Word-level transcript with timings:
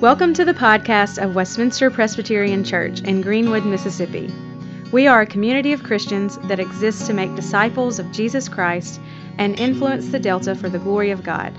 Welcome 0.00 0.32
to 0.34 0.44
the 0.44 0.54
podcast 0.54 1.20
of 1.20 1.34
Westminster 1.34 1.90
Presbyterian 1.90 2.62
Church 2.62 3.00
in 3.00 3.20
Greenwood, 3.20 3.64
Mississippi. 3.64 4.32
We 4.92 5.08
are 5.08 5.22
a 5.22 5.26
community 5.26 5.72
of 5.72 5.82
Christians 5.82 6.38
that 6.44 6.60
exists 6.60 7.08
to 7.08 7.12
make 7.12 7.34
disciples 7.34 7.98
of 7.98 8.12
Jesus 8.12 8.48
Christ 8.48 9.00
and 9.38 9.58
influence 9.58 10.10
the 10.10 10.20
Delta 10.20 10.54
for 10.54 10.68
the 10.68 10.78
glory 10.78 11.10
of 11.10 11.24
God. 11.24 11.52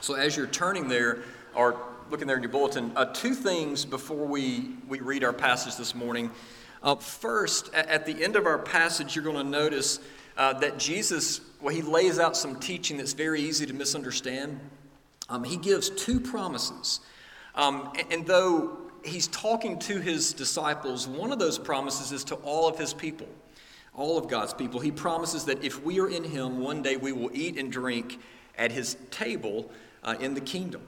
So 0.00 0.14
as 0.14 0.36
you're 0.36 0.48
turning 0.48 0.88
there, 0.88 1.22
or 1.54 1.93
looking 2.10 2.26
there 2.26 2.36
in 2.36 2.42
your 2.42 2.52
bulletin, 2.52 2.92
uh, 2.96 3.06
two 3.06 3.34
things 3.34 3.84
before 3.84 4.26
we, 4.26 4.70
we 4.88 5.00
read 5.00 5.24
our 5.24 5.32
passage 5.32 5.76
this 5.76 5.94
morning. 5.94 6.30
Uh, 6.82 6.94
first, 6.94 7.72
at, 7.74 8.04
the 8.04 8.22
end 8.22 8.36
of 8.36 8.46
our 8.46 8.58
passage, 8.58 9.14
you're 9.14 9.24
going 9.24 9.36
to 9.36 9.42
notice 9.42 10.00
uh, 10.36 10.52
that 10.52 10.78
Jesus, 10.78 11.40
well, 11.60 11.74
he 11.74 11.80
lays 11.80 12.18
out 12.18 12.36
some 12.36 12.60
teaching 12.60 12.98
that's 12.98 13.14
very 13.14 13.40
easy 13.40 13.64
to 13.64 13.72
misunderstand. 13.72 14.60
Um, 15.30 15.44
he 15.44 15.56
gives 15.56 15.88
two 15.88 16.20
promises. 16.20 17.00
Um, 17.54 17.90
and, 17.98 18.12
and 18.12 18.26
though 18.26 18.76
he's 19.02 19.28
talking 19.28 19.78
to 19.80 20.00
his 20.00 20.34
disciples, 20.34 21.08
one 21.08 21.32
of 21.32 21.38
those 21.38 21.58
promises 21.58 22.12
is 22.12 22.24
to 22.24 22.34
all 22.36 22.68
of 22.68 22.78
his 22.78 22.92
people, 22.92 23.28
all 23.94 24.18
of 24.18 24.28
God's 24.28 24.52
people. 24.52 24.80
He 24.80 24.90
promises 24.90 25.46
that 25.46 25.64
if 25.64 25.82
we 25.82 26.00
are 26.00 26.08
in 26.08 26.24
him, 26.24 26.60
one 26.60 26.82
day 26.82 26.96
we 26.96 27.12
will 27.12 27.30
eat 27.32 27.56
and 27.58 27.72
drink 27.72 28.20
at 28.58 28.72
his 28.72 28.98
table 29.10 29.70
uh, 30.02 30.16
in 30.20 30.34
the 30.34 30.40
kingdom. 30.40 30.82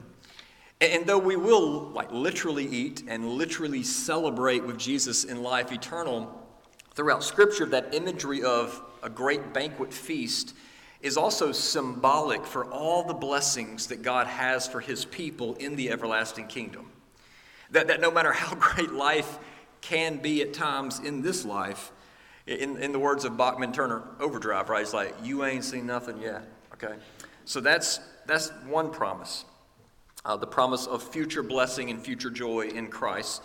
And 0.79 1.07
though 1.07 1.17
we 1.17 1.35
will 1.35 1.89
like 1.89 2.11
literally 2.11 2.65
eat 2.65 3.03
and 3.07 3.27
literally 3.29 3.83
celebrate 3.83 4.63
with 4.63 4.77
Jesus 4.77 5.23
in 5.23 5.41
life 5.41 5.71
eternal, 5.71 6.47
throughout 6.93 7.23
Scripture, 7.23 7.65
that 7.67 7.93
imagery 7.93 8.43
of 8.43 8.81
a 9.01 9.09
great 9.09 9.53
banquet 9.53 9.93
feast 9.93 10.53
is 11.01 11.17
also 11.17 11.51
symbolic 11.51 12.45
for 12.45 12.65
all 12.65 13.03
the 13.03 13.13
blessings 13.13 13.87
that 13.87 14.01
God 14.01 14.27
has 14.27 14.67
for 14.67 14.79
his 14.79 15.05
people 15.05 15.55
in 15.55 15.75
the 15.75 15.91
everlasting 15.91 16.47
kingdom. 16.47 16.91
That, 17.71 17.87
that 17.87 18.01
no 18.01 18.11
matter 18.11 18.31
how 18.31 18.55
great 18.59 18.91
life 18.91 19.37
can 19.81 20.17
be 20.17 20.41
at 20.41 20.53
times 20.53 20.99
in 20.99 21.21
this 21.21 21.45
life, 21.45 21.91
in, 22.45 22.77
in 22.77 22.91
the 22.91 22.99
words 22.99 23.25
of 23.25 23.37
Bachman 23.37 23.73
Turner 23.73 24.03
Overdrive, 24.19 24.69
right? 24.69 24.81
It's 24.81 24.93
like, 24.93 25.13
you 25.23 25.43
ain't 25.43 25.63
seen 25.63 25.85
nothing 25.85 26.21
yet, 26.21 26.43
okay? 26.73 26.95
So 27.45 27.61
that's, 27.61 27.99
that's 28.25 28.49
one 28.65 28.91
promise 28.91 29.45
uh, 30.25 30.37
the 30.37 30.47
promise 30.47 30.87
of 30.87 31.03
future 31.03 31.43
blessing 31.43 31.89
and 31.89 32.01
future 32.01 32.29
joy 32.29 32.67
in 32.67 32.87
Christ. 32.87 33.41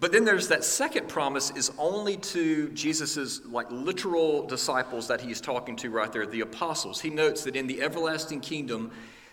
But 0.00 0.12
then 0.12 0.24
there's 0.24 0.48
that 0.48 0.62
second 0.62 1.08
promise 1.08 1.50
is 1.50 1.72
only 1.76 2.16
to 2.18 2.68
Jesus's 2.70 3.44
like 3.46 3.66
literal 3.70 4.46
disciples 4.46 5.08
that 5.08 5.20
he's 5.20 5.40
talking 5.40 5.74
to 5.76 5.90
right 5.90 6.12
there, 6.12 6.24
the 6.24 6.42
apostles. 6.42 7.00
He 7.00 7.10
notes 7.10 7.42
that 7.44 7.56
in 7.56 7.66
the 7.66 7.82
everlasting 7.82 8.40
kingdom, 8.40 8.92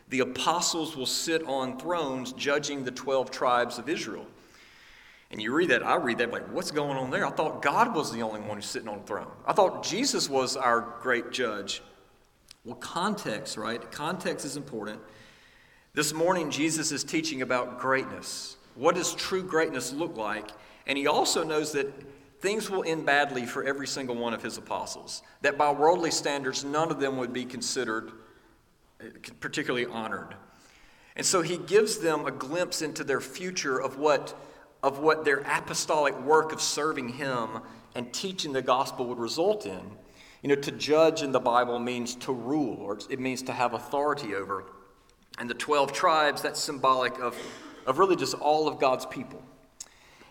the 0.09 0.21
apostles 0.21 0.95
will 0.95 1.05
sit 1.05 1.43
on 1.43 1.77
thrones 1.79 2.33
judging 2.33 2.83
the 2.83 2.91
12 2.91 3.29
tribes 3.29 3.77
of 3.77 3.89
Israel. 3.89 4.25
And 5.31 5.41
you 5.41 5.53
read 5.53 5.69
that, 5.69 5.85
I 5.85 5.95
read 5.97 6.19
that, 6.19 6.31
like, 6.31 6.51
what's 6.53 6.71
going 6.71 6.97
on 6.97 7.09
there? 7.09 7.25
I 7.25 7.31
thought 7.31 7.61
God 7.61 7.95
was 7.95 8.11
the 8.11 8.21
only 8.21 8.39
one 8.41 8.57
who's 8.57 8.65
sitting 8.67 8.87
on 8.87 8.99
a 8.99 9.03
throne. 9.03 9.27
I 9.45 9.53
thought 9.53 9.83
Jesus 9.83 10.29
was 10.29 10.55
our 10.55 10.95
great 11.01 11.31
judge. 11.31 11.81
Well, 12.63 12.75
context, 12.75 13.57
right? 13.57 13.91
Context 13.91 14.45
is 14.45 14.55
important. 14.55 14.99
This 15.95 16.13
morning, 16.13 16.51
Jesus 16.51 16.91
is 16.91 17.05
teaching 17.05 17.41
about 17.41 17.79
greatness. 17.79 18.57
What 18.75 18.95
does 18.95 19.15
true 19.15 19.41
greatness 19.41 19.93
look 19.93 20.17
like? 20.17 20.49
And 20.87 20.97
he 20.97 21.07
also 21.07 21.41
knows 21.45 21.71
that 21.71 21.87
things 22.41 22.69
will 22.69 22.83
end 22.83 23.05
badly 23.05 23.45
for 23.45 23.63
every 23.63 23.87
single 23.87 24.17
one 24.17 24.33
of 24.33 24.43
his 24.43 24.57
apostles. 24.57 25.23
That 25.41 25.57
by 25.57 25.71
worldly 25.71 26.11
standards, 26.11 26.65
none 26.65 26.91
of 26.91 26.99
them 26.99 27.15
would 27.15 27.31
be 27.31 27.45
considered 27.45 28.11
particularly 29.39 29.85
honored. 29.85 30.35
And 31.15 31.25
so 31.25 31.41
he 31.41 31.55
gives 31.55 31.99
them 31.99 32.25
a 32.25 32.31
glimpse 32.31 32.81
into 32.81 33.05
their 33.05 33.21
future 33.21 33.81
of 33.81 33.97
what, 33.97 34.37
of 34.83 34.99
what 34.99 35.23
their 35.23 35.45
apostolic 35.45 36.19
work 36.23 36.51
of 36.51 36.59
serving 36.59 37.07
him 37.07 37.61
and 37.95 38.11
teaching 38.11 38.51
the 38.51 38.61
gospel 38.61 39.05
would 39.05 39.19
result 39.19 39.65
in. 39.65 39.91
You 40.41 40.49
know, 40.49 40.55
to 40.55 40.71
judge 40.73 41.21
in 41.21 41.31
the 41.31 41.39
Bible 41.39 41.79
means 41.79 42.15
to 42.15 42.33
rule, 42.33 42.81
or 42.81 42.99
it 43.09 43.21
means 43.21 43.41
to 43.43 43.53
have 43.53 43.73
authority 43.73 44.35
over 44.35 44.65
and 45.37 45.49
the 45.49 45.53
12 45.53 45.91
tribes, 45.93 46.41
that's 46.41 46.59
symbolic 46.59 47.19
of, 47.19 47.35
of 47.85 47.99
really 47.99 48.15
just 48.15 48.33
all 48.35 48.67
of 48.67 48.79
God's 48.79 49.05
people. 49.05 49.41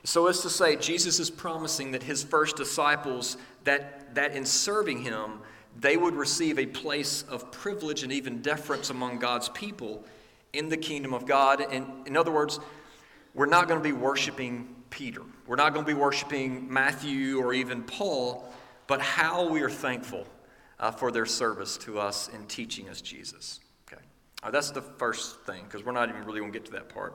So 0.05 0.27
as 0.27 0.41
to 0.43 0.51
say, 0.51 0.77
Jesus 0.77 1.19
is 1.19 1.31
promising 1.31 1.93
that 1.93 2.03
his 2.03 2.23
first 2.23 2.57
disciples, 2.57 3.37
that, 3.65 4.15
that 4.15 4.35
in 4.35 4.45
serving 4.45 5.03
him, 5.03 5.41
they 5.81 5.97
would 5.97 6.15
receive 6.15 6.59
a 6.59 6.67
place 6.67 7.23
of 7.29 7.51
privilege 7.51 8.03
and 8.03 8.13
even 8.13 8.43
deference 8.43 8.91
among 8.91 9.19
God's 9.19 9.49
people 9.49 10.05
in 10.53 10.69
the 10.69 10.77
kingdom 10.77 11.15
of 11.15 11.27
God. 11.27 11.61
And 11.61 12.07
in 12.07 12.17
other 12.17 12.31
words, 12.31 12.61
we're 13.35 13.47
not 13.47 13.67
going 13.67 13.81
to 13.81 13.85
be 13.85 13.93
worshiping 13.93 14.75
Peter. 14.91 15.23
We're 15.47 15.57
not 15.57 15.75
going 15.75 15.85
to 15.85 15.93
be 15.93 15.99
worshiping 15.99 16.73
Matthew 16.73 17.41
or 17.41 17.53
even 17.53 17.83
Paul, 17.83 18.53
but 18.87 19.01
how 19.01 19.49
we 19.49 19.63
are 19.63 19.71
thankful 19.71 20.27
uh, 20.79 20.91
for 20.91 21.11
their 21.11 21.27
service 21.27 21.77
to 21.79 21.99
us 21.99 22.29
in 22.29 22.47
teaching 22.47 22.89
us 22.89 23.01
Jesus. 23.01 23.61
Uh, 24.45 24.51
that's 24.51 24.71
the 24.71 24.83
first 24.83 25.41
thing, 25.41 25.65
because 25.65 25.85
we're 25.85 25.93
not 25.93 26.11
even 26.11 26.23
really 26.25 26.39
going 26.39 26.53
to 26.53 26.59
get 26.59 26.67
to 26.67 26.73
that 26.73 26.91
part. 26.91 27.15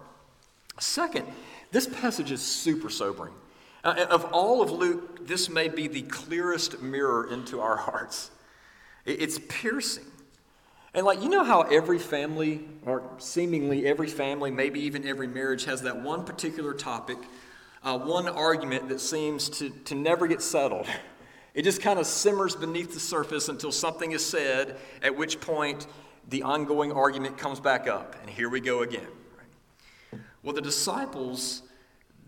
Second, 0.79 1.28
this 1.72 1.85
passage 1.85 2.31
is 2.31 2.41
super 2.41 2.90
sobering. 2.90 3.34
Uh, 3.84 4.07
of 4.09 4.25
all 4.34 4.62
of 4.63 4.72
Luke, 4.72 5.28
this 5.28 5.47
may 5.47 5.69
be 5.69 5.88
the 5.88 6.01
clearest 6.01 6.81
mirror 6.81 7.31
into 7.31 7.62
our 7.62 7.78
hearts. 7.78 8.31
It's 9.06 9.39
piercing. 9.47 10.06
And, 10.94 11.06
like, 11.06 11.22
you 11.22 11.29
know 11.29 11.44
how 11.44 11.62
every 11.62 12.00
family, 12.00 12.68
or 12.85 13.03
seemingly 13.19 13.85
every 13.85 14.07
family, 14.07 14.50
maybe 14.50 14.79
even 14.81 15.07
every 15.07 15.28
marriage, 15.28 15.66
has 15.66 15.84
that 15.84 16.01
one 16.01 16.25
particular 16.25 16.73
topic, 16.73 17.18
uh, 17.84 17.97
one 18.00 18.28
argument 18.28 18.89
that 18.89 19.00
seems 19.00 19.50
to, 19.50 19.69
to 19.69 19.94
never 19.94 20.28
get 20.28 20.41
settled. 20.41 20.88
It 21.56 21.63
just 21.63 21.81
kind 21.81 22.00
of 22.00 22.06
simmers 22.06 22.56
beneath 22.56 22.94
the 22.94 23.00
surface 23.00 23.50
until 23.50 23.72
something 23.72 24.12
is 24.12 24.23
said, 24.23 24.78
at 25.01 25.18
which 25.18 25.41
point 25.41 25.88
the 26.28 26.44
ongoing 26.44 26.91
argument 26.91 27.38
comes 27.38 27.59
back 27.59 27.88
up, 27.88 28.16
and 28.22 28.30
here 28.30 28.50
we 28.50 28.59
go 28.59 28.81
again. 28.81 29.07
Well, 30.44 30.53
the 30.53 30.62
disciples, 30.62 31.63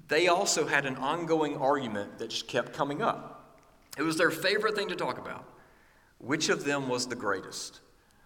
they 0.07 0.27
also 0.27 0.65
had 0.67 0.85
an 0.85 0.95
ongoing 0.97 1.57
argument 1.57 2.17
that 2.19 2.29
just 2.29 2.47
kept 2.47 2.73
coming 2.73 3.01
up. 3.01 3.57
It 3.97 4.03
was 4.03 4.17
their 4.17 4.31
favorite 4.31 4.75
thing 4.75 4.89
to 4.89 4.95
talk 4.95 5.17
about. 5.17 5.45
Which 6.17 6.49
of 6.49 6.63
them 6.63 6.89
was 6.89 7.07
the 7.07 7.15
greatest? 7.15 7.79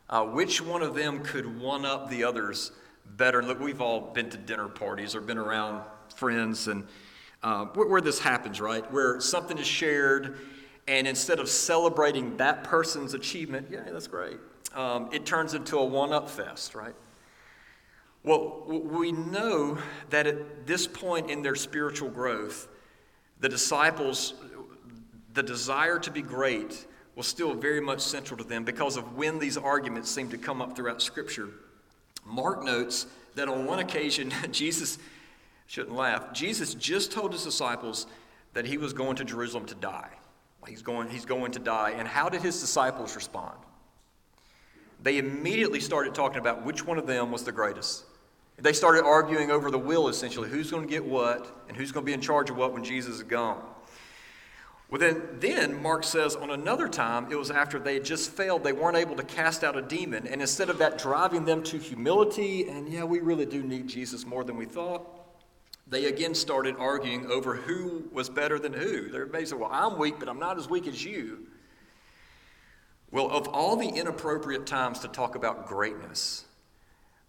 Uh, 0.09 0.26
which 0.26 0.62
one 0.62 0.81
of 0.81 0.96
them 0.96 1.24
could 1.24 1.59
one 1.59 1.86
up 1.86 2.09
the 2.09 2.24
others 2.24 2.72
better? 3.18 3.44
Look, 3.44 3.59
we've 3.59 3.82
all 3.82 4.02
been 4.14 4.30
to 4.30 4.38
dinner 4.38 4.68
parties 4.68 5.16
or 5.16 5.22
been 5.22 5.38
around 5.38 5.84
friends, 6.16 6.68
and 6.68 6.88
uh, 7.44 7.66
where, 7.66 7.88
where 7.88 8.02
this 8.02 8.20
happens, 8.20 8.62
right? 8.62 8.90
Where 8.92 9.20
something 9.20 9.58
is 9.58 9.68
shared, 9.68 10.38
and 10.88 11.08
instead 11.08 11.40
of 11.40 11.50
celebrating 11.50 12.38
that 12.38 12.64
person's 12.64 13.14
achievement, 13.14 13.68
yeah, 13.72 13.84
that's 13.92 14.08
great 14.08 14.40
um, 14.75 15.09
it 15.12 15.25
turns 15.25 15.53
into 15.53 15.78
a 15.78 15.86
one 15.86 16.13
up 16.13 16.30
fest, 16.30 16.75
right? 16.75 16.96
Well, 18.24 18.63
we 18.68 19.12
know 19.12 19.78
that 20.09 20.25
at 20.25 20.66
this 20.66 20.88
point 20.88 21.30
in 21.30 21.44
their 21.44 21.56
spiritual 21.56 22.09
growth, 22.09 22.68
the 23.40 23.50
disciples, 23.50 24.34
the 25.34 25.44
desire 25.44 26.00
to 26.00 26.12
be 26.12 26.22
great 26.22 26.88
was 27.16 27.28
still 27.28 27.53
very 27.53 27.80
much 27.80 28.02
central 28.02 28.38
to 28.38 28.44
them 28.44 28.64
because 28.64 28.97
of 28.97 29.16
when 29.16 29.40
these 29.40 29.58
arguments 29.58 30.09
seem 30.09 30.30
to 30.30 30.38
come 30.38 30.62
up 30.62 30.75
throughout 30.75 31.02
Scripture. 31.02 31.50
Mark 32.25 32.64
notes 32.64 33.06
that 33.35 33.47
on 33.47 33.66
one 33.66 33.80
occasion, 33.80 34.34
Jesus 34.52 34.97
shouldn't 35.68 35.96
laugh. 35.96 36.34
Jesus 36.34 36.74
just 36.74 37.12
told 37.12 37.31
his 37.31 37.44
disciples 37.44 38.08
that 38.53 38.66
he 38.66 38.78
was 38.78 38.94
going 38.94 39.16
to 39.17 39.23
Jerusalem 39.23 39.66
to 39.67 39.76
die. 39.76 40.09
He's 40.67 40.82
going, 40.82 41.09
he's 41.09 41.26
going 41.26 41.52
to 41.52 41.59
die. 41.59 41.91
And 41.91 42.08
how 42.08 42.28
did 42.28 42.41
his 42.41 42.59
disciples 42.59 43.16
respond? 43.16 43.58
They 45.05 45.19
immediately 45.19 45.79
started 45.79 46.16
talking 46.16 46.40
about 46.40 46.66
which 46.66 46.84
one 46.84 46.97
of 46.97 47.05
them 47.05 47.31
was 47.31 47.43
the 47.43 47.52
greatest. 47.52 48.05
They 48.57 48.73
started 48.73 49.05
arguing 49.05 49.52
over 49.52 49.69
the 49.69 49.78
will, 49.78 50.07
essentially 50.07 50.49
who's 50.49 50.72
going 50.72 50.81
to 50.81 50.90
get 50.90 51.05
what 51.05 51.63
and 51.67 51.78
who's 51.78 51.91
going 51.91 52.03
to 52.03 52.07
be 52.07 52.13
in 52.13 52.22
charge 52.22 52.49
of 52.49 52.57
what 52.57 52.73
when 52.73 52.84
Jesus 52.84 53.17
is 53.17 53.23
gone. 53.23 53.63
Well, 54.90 54.99
then, 54.99 55.22
then 55.40 55.79
Mark 55.79 56.05
says 56.05 56.35
on 56.35 56.49
another 56.49 56.87
time, 56.87 57.31
it 57.31 57.35
was 57.35 57.52
after 57.52 57.78
they 57.78 57.93
had 57.93 58.03
just 58.03 58.31
failed, 58.31 58.63
they 58.63 58.73
weren't 58.73 58.97
able 58.97 59.16
to 59.17 59.23
cast 59.23 59.63
out 59.63 59.78
a 59.78 59.81
demon. 59.84 60.25
And 60.25 60.41
instead 60.41 60.72
of 60.72 60.79
that 60.79 60.97
driving 60.97 61.46
them 61.46 61.61
to 61.63 61.78
humility, 61.78 62.67
and 62.67 62.90
yeah, 62.90 63.03
we 63.03 63.19
really 63.19 63.46
do 63.46 63.61
need 63.61 63.87
Jesus 63.87 64.25
more 64.25 64.43
than 64.43 64.57
we 64.57 64.66
thought, 64.66 65.05
they 65.85 66.05
again 66.05 66.34
started 66.34 66.78
arguing 66.79 67.28
over 67.28 67.55
who 67.55 68.09
was 68.11 68.28
better 68.28 68.57
than 68.57 68.73
who. 68.73 69.09
They're 69.09 69.28
basically, 69.28 69.61
well, 69.61 69.72
I'm 69.72 69.99
weak, 69.99 70.16
but 70.17 70.28
I'm 70.28 70.40
not 70.40 70.57
as 70.57 70.67
weak 70.67 70.87
as 70.87 71.05
you. 71.05 71.46
Well, 73.16 73.32
of 73.32 73.47
all 73.47 73.78
the 73.78 73.88
inappropriate 73.88 74.66
times 74.66 75.00
to 75.00 75.08
talk 75.08 75.35
about 75.35 75.67
greatness, 75.67 76.44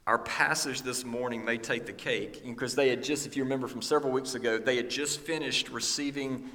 our 0.04 0.18
passage 0.18 0.82
this 0.82 1.04
morning 1.04 1.44
may 1.44 1.58
take 1.58 1.86
the 1.86 1.92
cake 1.92 2.42
because 2.44 2.74
they 2.74 2.88
had 2.88 3.04
just, 3.04 3.24
if 3.24 3.36
you 3.36 3.44
remember 3.44 3.68
from 3.68 3.82
several 3.82 4.12
weeks 4.12 4.34
ago, 4.34 4.58
they 4.58 4.74
had 4.74 4.90
just 4.90 5.20
finished 5.20 5.68
receiving 5.68 6.50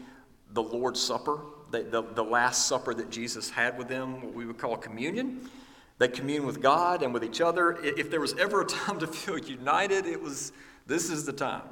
the 0.51 0.62
Lord's 0.62 1.00
Supper, 1.00 1.39
the, 1.72 1.83
the, 1.83 2.01
the 2.01 2.22
last 2.22 2.68
supper 2.68 2.94
that 2.94 3.10
Jesus 3.10 3.50
had 3.50 3.78
with 3.78 3.88
them, 3.88 4.22
what 4.22 4.33
we 4.33 4.45
would 4.45 4.57
call 4.57 4.75
communion. 4.75 5.50
They 5.98 6.10
commune 6.10 6.45
with 6.45 6.62
God 6.62 7.01
and 7.01 7.13
with 7.13 7.24
each 7.24 7.39
other. 7.39 7.78
If 7.81 8.12
there 8.12 8.19
was 8.19 8.33
ever 8.38 8.63
a 8.63 8.66
time 8.66 9.00
to 9.00 9.07
feel 9.07 9.38
united, 9.38 10.07
it 10.07 10.22
was 10.22 10.51
this 10.88 11.10
is 11.10 11.25
the 11.25 11.31
time. 11.31 11.63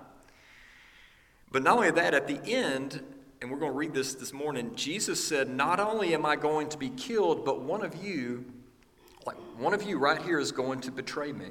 But 1.52 1.64
not 1.64 1.76
only 1.76 1.92
that, 1.92 2.14
at 2.14 2.26
the 2.26 2.42
end, 2.50 3.04
and 3.42 3.50
we're 3.50 3.58
going 3.58 3.72
to 3.72 3.78
read 3.78 3.94
this 3.94 4.16
this 4.16 4.34
morning, 4.34 4.76
Jesus 4.76 5.26
said, 5.26 5.50
Not 5.50 5.80
only 5.80 6.14
am 6.14 6.26
I 6.26 6.36
going 6.36 6.68
to 6.70 6.78
be 6.78 6.90
killed, 6.90 7.46
but 7.46 7.62
one 7.62 7.84
of 7.84 8.04
you, 8.04 8.46
like 9.26 9.38
one 9.58 9.74
of 9.74 9.84
you 9.84 9.98
right 9.98 10.22
here, 10.22 10.40
is 10.40 10.52
going 10.52 10.82
to 10.82 10.92
betray 10.92 11.32
me. 11.32 11.50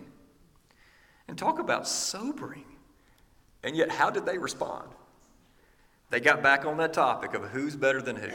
And 1.29 1.37
talk 1.37 1.59
about 1.59 1.89
sobering. 1.89 2.65
And 3.63 3.77
yet, 3.77 3.91
how 3.91 4.11
did 4.11 4.27
they 4.27 4.39
respond? 4.39 4.89
They 6.11 6.21
got 6.21 6.43
back 6.43 6.65
on 6.65 6.77
that 6.79 6.93
topic 6.93 7.35
of 7.35 7.45
who's 7.51 7.77
better 7.77 8.01
than 8.01 8.17
who. 8.17 8.31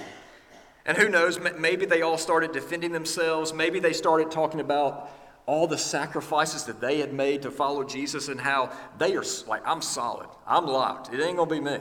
And 0.86 0.98
who 0.98 1.10
knows, 1.10 1.40
maybe 1.40 1.86
they 1.86 2.02
all 2.02 2.18
started 2.18 2.52
defending 2.52 2.92
themselves. 2.92 3.54
Maybe 3.54 3.80
they 3.80 3.94
started 3.94 4.32
talking 4.32 4.60
about 4.60 5.10
all 5.46 5.68
the 5.68 5.78
sacrifices 5.78 6.66
that 6.66 6.82
they 6.82 7.00
had 7.00 7.14
made 7.14 7.42
to 7.44 7.52
follow 7.52 7.84
Jesus 7.84 8.28
and 8.28 8.40
how 8.40 8.72
they 8.98 9.16
are 9.16 9.24
like, 9.48 9.62
I'm 9.66 9.82
solid, 9.82 10.30
I'm 10.48 10.66
locked, 10.66 11.14
it 11.14 11.22
ain't 11.22 11.38
gonna 11.38 11.50
be 11.50 11.60
me. 11.60 11.80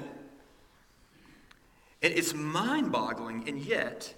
And 2.02 2.12
it's 2.12 2.34
mind 2.34 2.90
boggling, 2.90 3.48
and 3.48 3.58
yet, 3.58 4.12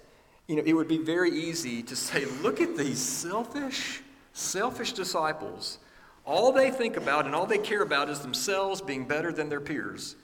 you 0.47 0.55
know, 0.55 0.63
it 0.65 0.73
would 0.73 0.87
be 0.87 0.97
very 0.97 1.31
easy 1.31 1.83
to 1.83 1.95
say, 1.95 2.25
look 2.41 2.61
at 2.61 2.75
these 2.75 2.99
selfish, 2.99 4.01
selfish 4.33 4.93
disciples 4.93 5.79
all 6.25 6.51
they 6.51 6.71
think 6.71 6.97
about 6.97 7.25
and 7.25 7.35
all 7.35 7.45
they 7.45 7.57
care 7.57 7.83
about 7.83 8.09
is 8.09 8.19
themselves 8.19 8.81
being 8.81 9.05
better 9.05 9.31
than 9.31 9.49
their 9.49 9.61
peers. 9.61 10.15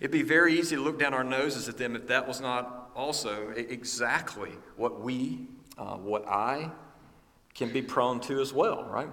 It'd 0.00 0.10
be 0.10 0.22
very 0.22 0.58
easy 0.58 0.76
to 0.76 0.82
look 0.82 0.98
down 0.98 1.14
our 1.14 1.24
noses 1.24 1.68
at 1.68 1.76
them 1.76 1.94
if 1.94 2.06
that 2.08 2.26
was 2.26 2.40
not 2.40 2.90
also 2.96 3.50
exactly 3.50 4.50
what 4.76 5.00
we, 5.00 5.46
uh, 5.76 5.96
what 5.96 6.26
I 6.26 6.70
can 7.54 7.72
be 7.72 7.82
prone 7.82 8.20
to 8.20 8.40
as 8.40 8.52
well, 8.52 8.84
right? 8.84 9.08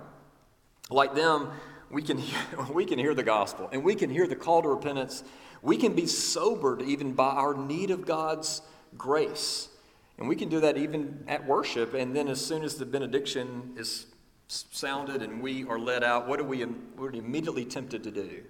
Like 0.90 1.14
them, 1.14 1.52
we 1.92 2.02
can, 2.02 2.18
hear, 2.18 2.40
we 2.74 2.86
can 2.86 3.00
hear 3.00 3.14
the 3.14 3.24
gospel 3.24 3.70
and 3.72 3.84
we 3.84 3.96
can 3.96 4.10
hear 4.10 4.28
the 4.28 4.36
call 4.36 4.62
to 4.62 4.70
repentance. 4.70 5.24
We 5.62 5.78
can 5.78 5.94
be 5.94 6.08
sobered 6.08 6.82
even 6.82 7.14
by 7.14 7.30
our 7.30 7.54
need 7.54 7.92
of 7.92 8.06
God's 8.06 8.62
grace. 8.98 9.70
And 10.18 10.28
we 10.28 10.36
can 10.36 10.50
do 10.50 10.60
that 10.60 10.78
even 10.78 11.24
at 11.28 11.46
worship. 11.46 11.94
And 11.94 12.16
then, 12.16 12.28
as 12.28 12.44
soon 12.44 12.64
as 12.64 12.76
the 12.76 12.86
benediction 12.86 13.74
is 13.76 14.06
sounded 14.48 15.22
and 15.22 15.42
we 15.42 15.66
are 15.66 15.80
led 15.80 16.04
out, 16.04 16.28
what 16.28 16.40
are 16.40 16.44
we, 16.44 16.64
are 16.64 17.12
immediately 17.12 17.66
tempted 17.66 18.04
to 18.04 18.12
do? 18.12 18.44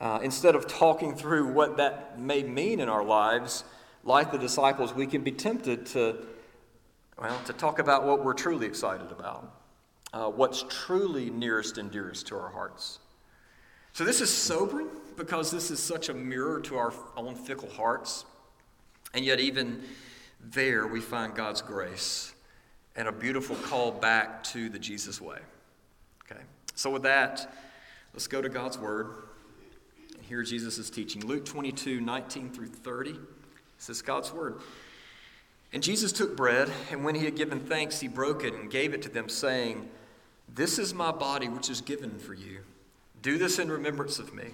Uh, 0.00 0.18
instead 0.22 0.54
of 0.54 0.66
talking 0.66 1.14
through 1.14 1.52
what 1.52 1.76
that 1.76 2.18
may 2.18 2.42
mean 2.42 2.80
in 2.80 2.88
our 2.88 3.04
lives, 3.04 3.64
like 4.02 4.32
the 4.32 4.38
disciples, 4.38 4.94
we 4.94 5.06
can 5.06 5.22
be 5.22 5.32
tempted 5.32 5.86
to, 5.86 6.16
well, 7.18 7.38
to 7.44 7.52
talk 7.52 7.78
about 7.78 8.06
what 8.06 8.24
we're 8.24 8.34
truly 8.34 8.66
excited 8.66 9.12
about, 9.12 9.59
uh, 10.12 10.28
what's 10.28 10.64
truly 10.68 11.30
nearest 11.30 11.78
and 11.78 11.90
dearest 11.90 12.26
to 12.28 12.36
our 12.36 12.50
hearts. 12.50 12.98
So 13.92 14.04
this 14.04 14.20
is 14.20 14.32
sobering 14.32 14.88
because 15.16 15.50
this 15.50 15.70
is 15.70 15.80
such 15.80 16.08
a 16.08 16.14
mirror 16.14 16.60
to 16.60 16.76
our 16.76 16.92
own 17.16 17.34
fickle 17.34 17.70
hearts. 17.70 18.24
And 19.14 19.24
yet, 19.24 19.40
even 19.40 19.82
there, 20.40 20.86
we 20.86 21.00
find 21.00 21.34
God's 21.34 21.62
grace 21.62 22.32
and 22.96 23.08
a 23.08 23.12
beautiful 23.12 23.56
call 23.56 23.92
back 23.92 24.42
to 24.44 24.68
the 24.68 24.78
Jesus 24.78 25.20
way. 25.20 25.38
Okay, 26.24 26.40
so 26.74 26.90
with 26.90 27.02
that, 27.02 27.52
let's 28.12 28.26
go 28.26 28.40
to 28.40 28.48
God's 28.48 28.78
Word 28.78 29.08
and 30.16 30.24
hear 30.24 30.42
Jesus' 30.42 30.78
is 30.78 30.90
teaching. 30.90 31.26
Luke 31.26 31.44
22 31.44 32.00
19 32.00 32.50
through 32.50 32.68
30 32.68 33.18
This 33.76 33.90
is 33.90 34.02
God's 34.02 34.32
Word. 34.32 34.60
And 35.72 35.82
Jesus 35.82 36.10
took 36.10 36.36
bread, 36.36 36.68
and 36.90 37.04
when 37.04 37.14
he 37.14 37.24
had 37.24 37.36
given 37.36 37.60
thanks, 37.60 38.00
he 38.00 38.08
broke 38.08 38.42
it 38.42 38.54
and 38.54 38.70
gave 38.70 38.92
it 38.92 39.02
to 39.02 39.08
them, 39.08 39.28
saying, 39.28 39.88
This 40.54 40.78
is 40.78 40.92
my 40.92 41.12
body, 41.12 41.48
which 41.48 41.70
is 41.70 41.80
given 41.80 42.18
for 42.18 42.34
you. 42.34 42.60
Do 43.22 43.38
this 43.38 43.58
in 43.58 43.70
remembrance 43.70 44.18
of 44.18 44.34
me. 44.34 44.50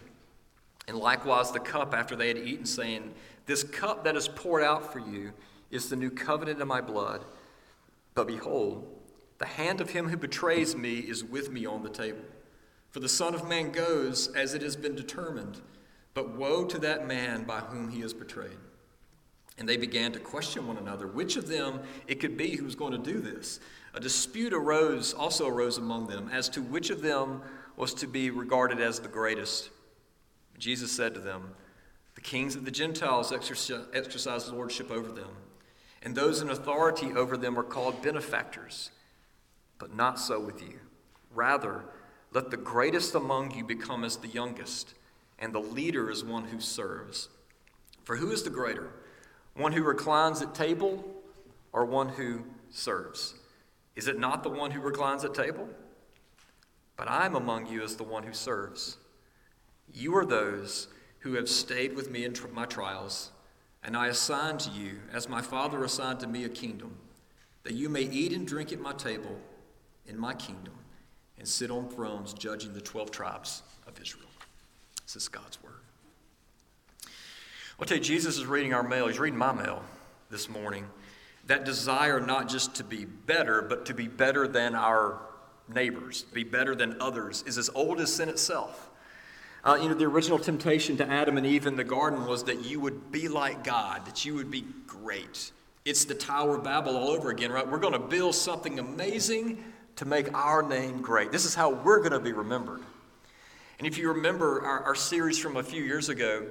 And 0.88 0.96
likewise 0.96 1.50
the 1.50 1.60
cup 1.60 1.94
after 1.94 2.14
they 2.14 2.28
had 2.28 2.38
eaten, 2.38 2.66
saying, 2.66 3.14
This 3.46 3.62
cup 3.62 4.04
that 4.04 4.16
is 4.16 4.28
poured 4.28 4.62
out 4.62 4.93
for 4.93 4.98
you 4.98 5.32
is 5.70 5.88
the 5.88 5.96
new 5.96 6.10
covenant 6.10 6.60
in 6.60 6.69
my 6.69 6.81
blood. 6.81 7.25
But 8.14 8.26
behold, 8.26 8.87
the 9.38 9.46
hand 9.46 9.81
of 9.81 9.90
him 9.90 10.08
who 10.08 10.16
betrays 10.16 10.76
me 10.76 10.98
is 10.98 11.25
with 11.25 11.50
me 11.50 11.66
on 11.66 11.82
the 11.82 11.90
table. 11.90 12.25
For 12.90 13.00
the 13.00 13.08
Son 13.08 13.34
of 13.34 13.49
Man 13.49 13.72
goes 13.72 14.28
as 14.28 14.54
it 14.54 14.62
has 14.62 14.76
been 14.76 14.94
determined, 14.94 15.60
but 16.14 16.31
woe 16.31 16.64
to 16.64 16.78
that 16.78 17.06
man 17.06 17.44
by 17.44 17.60
whom 17.60 17.90
he 17.90 18.00
is 18.00 18.14
betrayed. 18.14 18.56
And 19.58 19.69
they 19.69 19.76
began 19.76 20.12
to 20.12 20.19
question 20.19 20.66
one 20.66 20.76
another 20.76 21.06
which 21.06 21.37
of 21.37 21.49
them 21.49 21.81
it 22.06 22.20
could 22.20 22.37
be 22.37 22.56
who 22.56 22.64
was 22.64 22.75
going 22.75 22.92
to 22.92 22.99
do 23.12 23.20
this. 23.20 23.60
A 23.96 24.00
dispute 24.00 24.52
arose, 24.52 25.12
also 25.12 25.48
arose 25.48 25.78
among 25.78 26.06
them, 26.06 26.31
as 26.32 26.48
to 26.50 26.62
which 26.62 26.90
of 26.90 27.02
them 27.02 27.43
was 27.76 27.93
to 27.94 28.06
be 28.06 28.31
regarded 28.31 28.81
as 28.81 29.00
the 29.00 29.08
greatest. 29.08 29.70
Jesus 30.58 30.93
said 30.93 31.14
to 31.14 31.20
them, 31.20 31.54
The 32.14 32.20
kings 32.20 32.54
of 32.54 32.64
the 32.64 32.70
Gentiles 32.70 33.32
exercise 33.32 34.48
lordship 34.48 34.93
over 34.93 35.10
them 35.10 35.31
and 36.06 36.14
those 36.14 36.40
in 36.40 36.50
authority 36.50 37.12
over 37.14 37.37
them 37.37 37.58
are 37.58 37.64
called 37.64 38.00
benefactors. 38.00 38.93
But 39.78 39.93
not 39.93 40.20
so 40.20 40.38
with 40.38 40.62
you. 40.62 40.78
Rather, 41.34 41.84
let 42.32 42.52
the 42.52 42.56
greatest 42.56 43.16
among 43.16 43.56
you 43.56 43.64
become 43.64 44.04
as 44.04 44.16
the 44.16 44.28
youngest, 44.28 44.94
and 45.40 45.52
the 45.52 45.58
leader 45.58 46.08
is 46.08 46.22
one 46.22 46.44
who 46.44 46.60
serves. 46.60 47.28
For 48.04 48.14
who 48.14 48.31
is 48.31 48.44
the 48.44 48.50
greater? 48.50 48.92
One 49.54 49.72
who 49.72 49.82
reclines 49.82 50.40
at 50.42 50.54
table 50.54 51.04
or 51.72 51.84
one 51.84 52.10
who 52.10 52.44
serves? 52.70 53.34
Is 53.96 54.06
it 54.06 54.19
not 54.19 54.43
the 54.43 54.50
one 54.50 54.70
who 54.70 54.81
reclines 54.81 55.25
at 55.25 55.34
table? 55.34 55.69
But 56.96 57.10
I 57.10 57.26
am 57.26 57.34
among 57.34 57.66
you 57.66 57.82
as 57.82 57.96
the 57.96 58.04
one 58.04 58.22
who 58.22 58.32
serves. 58.32 58.98
You 59.93 60.16
are 60.16 60.25
those 60.25 60.88
who 61.20 61.34
have 61.34 61.48
stayed 61.48 61.96
with 61.96 62.10
me 62.10 62.25
in 62.25 62.34
my 62.54 62.66
trials 62.66 63.32
and 63.87 63.96
I 63.96 64.08
assign 64.08 64.58
to 64.58 64.70
you, 64.70 64.98
as 65.12 65.28
my 65.28 65.40
Father 65.40 65.84
assigned 65.84 66.19
to 66.20 66.26
me, 66.26 66.43
a 66.43 66.48
kingdom, 66.48 66.96
that 67.62 67.75
you 67.75 67.88
may 67.88 68.02
eat 68.02 68.32
and 68.32 68.44
drink 68.44 68.72
at 68.72 68.81
my 68.81 68.93
table 68.93 69.38
in 70.06 70.19
my 70.19 70.34
kingdom 70.34 70.75
and 71.38 71.46
sit 71.46 71.70
on 71.70 71.88
thrones 71.88 72.34
judging 72.34 72.75
the 72.75 72.81
12 72.81 73.12
tribes 73.12 73.62
of 73.87 74.00
Israel. 74.00 74.28
This 75.04 75.14
is 75.14 75.28
God's 75.28 75.62
word. 75.62 75.72
I'll 77.78 77.87
tell 77.87 77.99
you, 77.99 78.02
Jesus 78.02 78.38
is 78.38 78.46
reading 78.46 78.75
our 78.75 78.82
mail. 78.82 79.06
He's 79.06 79.20
reading 79.20 79.38
my 79.38 79.52
mail 79.52 79.85
this 80.30 80.49
morning. 80.49 80.87
That 81.46 81.64
desire 81.64 82.20
not 82.20 82.48
just 82.48 82.74
to 82.76 82.84
be 82.84 83.04
better, 83.04 83.62
but 83.62 83.86
to 83.86 83.94
be 83.94 84.08
better 84.08 84.48
than 84.48 84.74
our 84.74 85.20
neighbors, 85.72 86.22
be 86.32 86.44
better 86.44 86.74
than 86.74 87.00
others, 87.00 87.44
is 87.46 87.58
as 87.58 87.70
old 87.74 88.00
as 88.00 88.14
sin 88.14 88.28
itself. 88.28 88.90
Uh, 89.64 89.78
you 89.80 89.88
know, 89.88 89.94
the 89.94 90.04
original 90.04 90.38
temptation 90.38 90.96
to 90.96 91.08
Adam 91.08 91.36
and 91.36 91.46
Eve 91.46 91.66
in 91.66 91.76
the 91.76 91.84
garden 91.84 92.24
was 92.26 92.44
that 92.44 92.64
you 92.64 92.78
would 92.78 93.10
be 93.10 93.26
like 93.26 93.64
God, 93.64 94.06
that 94.06 94.24
you 94.24 94.34
would 94.34 94.50
be 94.50 94.64
great. 94.86 95.50
It's 95.84 96.04
the 96.04 96.14
Tower 96.14 96.56
of 96.56 96.64
Babel 96.64 96.96
all 96.96 97.08
over 97.08 97.30
again, 97.30 97.50
right? 97.50 97.66
We're 97.66 97.78
going 97.78 97.92
to 97.92 97.98
build 97.98 98.34
something 98.34 98.78
amazing 98.78 99.64
to 99.96 100.04
make 100.04 100.32
our 100.34 100.62
name 100.62 101.00
great. 101.00 101.32
This 101.32 101.44
is 101.44 101.54
how 101.54 101.70
we're 101.70 101.98
going 101.98 102.12
to 102.12 102.20
be 102.20 102.32
remembered. 102.32 102.80
And 103.78 103.86
if 103.86 103.98
you 103.98 104.08
remember 104.12 104.62
our, 104.62 104.84
our 104.84 104.94
series 104.94 105.38
from 105.38 105.56
a 105.56 105.62
few 105.62 105.82
years 105.82 106.08
ago 106.08 106.46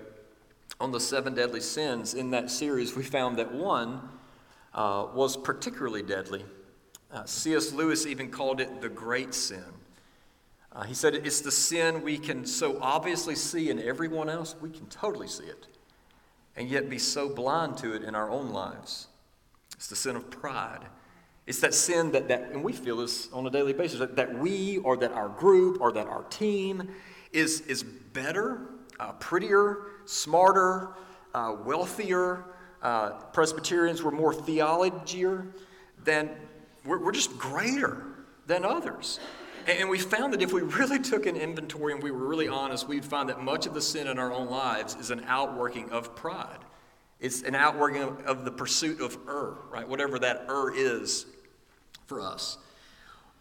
on 0.80 0.92
the 0.92 1.00
seven 1.00 1.34
deadly 1.34 1.62
sins, 1.62 2.14
in 2.14 2.32
that 2.32 2.52
series 2.52 2.96
we 2.96 3.04
found 3.04 3.38
that 3.38 3.52
one 3.52 4.02
uh, 4.76 5.08
was 5.14 5.36
particularly 5.38 6.04
deadly. 6.04 6.46
Uh, 7.12 7.24
C.S. 7.26 7.72
Lewis 7.72 8.06
even 8.06 8.30
called 8.30 8.60
it 8.60 8.82
the 8.82 8.90
great 8.90 9.34
sin. 9.34 9.64
Uh, 10.72 10.84
he 10.84 10.94
said 10.94 11.16
it's 11.16 11.40
the 11.40 11.52
sin 11.52 12.04
we 12.04 12.18
can 12.18 12.46
so 12.46 12.78
obviously 12.82 13.36
see 13.36 13.70
in 13.70 13.80
everyone 13.80 14.30
else, 14.30 14.56
we 14.62 14.70
can 14.70 14.86
totally 14.88 15.28
see 15.28 15.46
it, 15.46 15.68
and 16.58 16.70
yet 16.70 16.90
be 16.90 17.00
so 17.00 17.30
blind 17.30 17.78
to 17.78 17.94
it 17.94 18.04
in 18.04 18.14
our 18.14 18.30
own 18.30 18.50
lives. 18.50 19.08
It's 19.76 19.88
the 19.88 19.96
sin 19.96 20.18
of 20.18 20.30
pride. 20.30 20.82
It's 21.48 21.62
that 21.62 21.74
sin 21.74 22.12
that, 22.12 22.28
that 22.28 22.50
and 22.52 22.62
we 22.62 22.74
feel 22.74 22.98
this 22.98 23.30
on 23.32 23.48
a 23.48 23.50
daily 23.50 23.72
basis, 23.72 24.00
that, 24.00 24.18
that 24.18 24.38
we 24.38 24.80
or 24.80 24.98
that 24.98 25.14
our 25.14 25.30
group 25.30 25.80
or 25.80 25.94
that 25.94 26.08
our 26.08 26.24
team 26.24 26.90
is, 27.32 27.62
is 27.62 27.84
better, 27.84 28.62
uh, 29.00 29.14
prettier, 29.14 29.78
smarter, 30.06 30.90
uh, 31.34 31.56
wealthier. 31.64 32.46
Uh, 32.86 33.10
Presbyterians 33.34 34.04
were 34.04 34.12
more 34.12 34.32
theologier 34.32 35.48
than, 36.04 36.30
we're, 36.86 37.00
we're 37.00 37.12
just 37.12 37.36
greater 37.36 38.06
than 38.46 38.64
others. 38.64 39.20
And 39.66 39.90
we 39.90 39.98
found 39.98 40.34
that 40.34 40.44
if 40.44 40.54
we 40.54 40.62
really 40.62 41.00
took 41.00 41.26
an 41.26 41.36
inventory 41.36 41.94
and 41.94 42.04
we 42.04 42.12
were 42.12 42.28
really 42.28 42.48
honest, 42.48 42.88
we'd 42.88 43.04
find 43.04 43.28
that 43.30 43.42
much 43.42 43.66
of 43.66 43.74
the 43.74 43.82
sin 43.82 44.06
in 44.06 44.20
our 44.20 44.32
own 44.32 44.52
lives 44.52 44.94
is 44.98 45.10
an 45.10 45.24
outworking 45.26 45.90
of 45.90 46.16
pride. 46.16 46.60
It's 47.20 47.42
an 47.42 47.56
outworking 47.56 48.04
of, 48.04 48.46
the 48.46 48.52
pursuit 48.52 49.02
of 49.02 49.18
er, 49.28 49.58
right? 49.72 49.90
Whatever 49.90 50.20
that 50.20 50.46
er 50.48 50.72
is 50.72 51.26
for 52.06 52.22
us. 52.22 52.60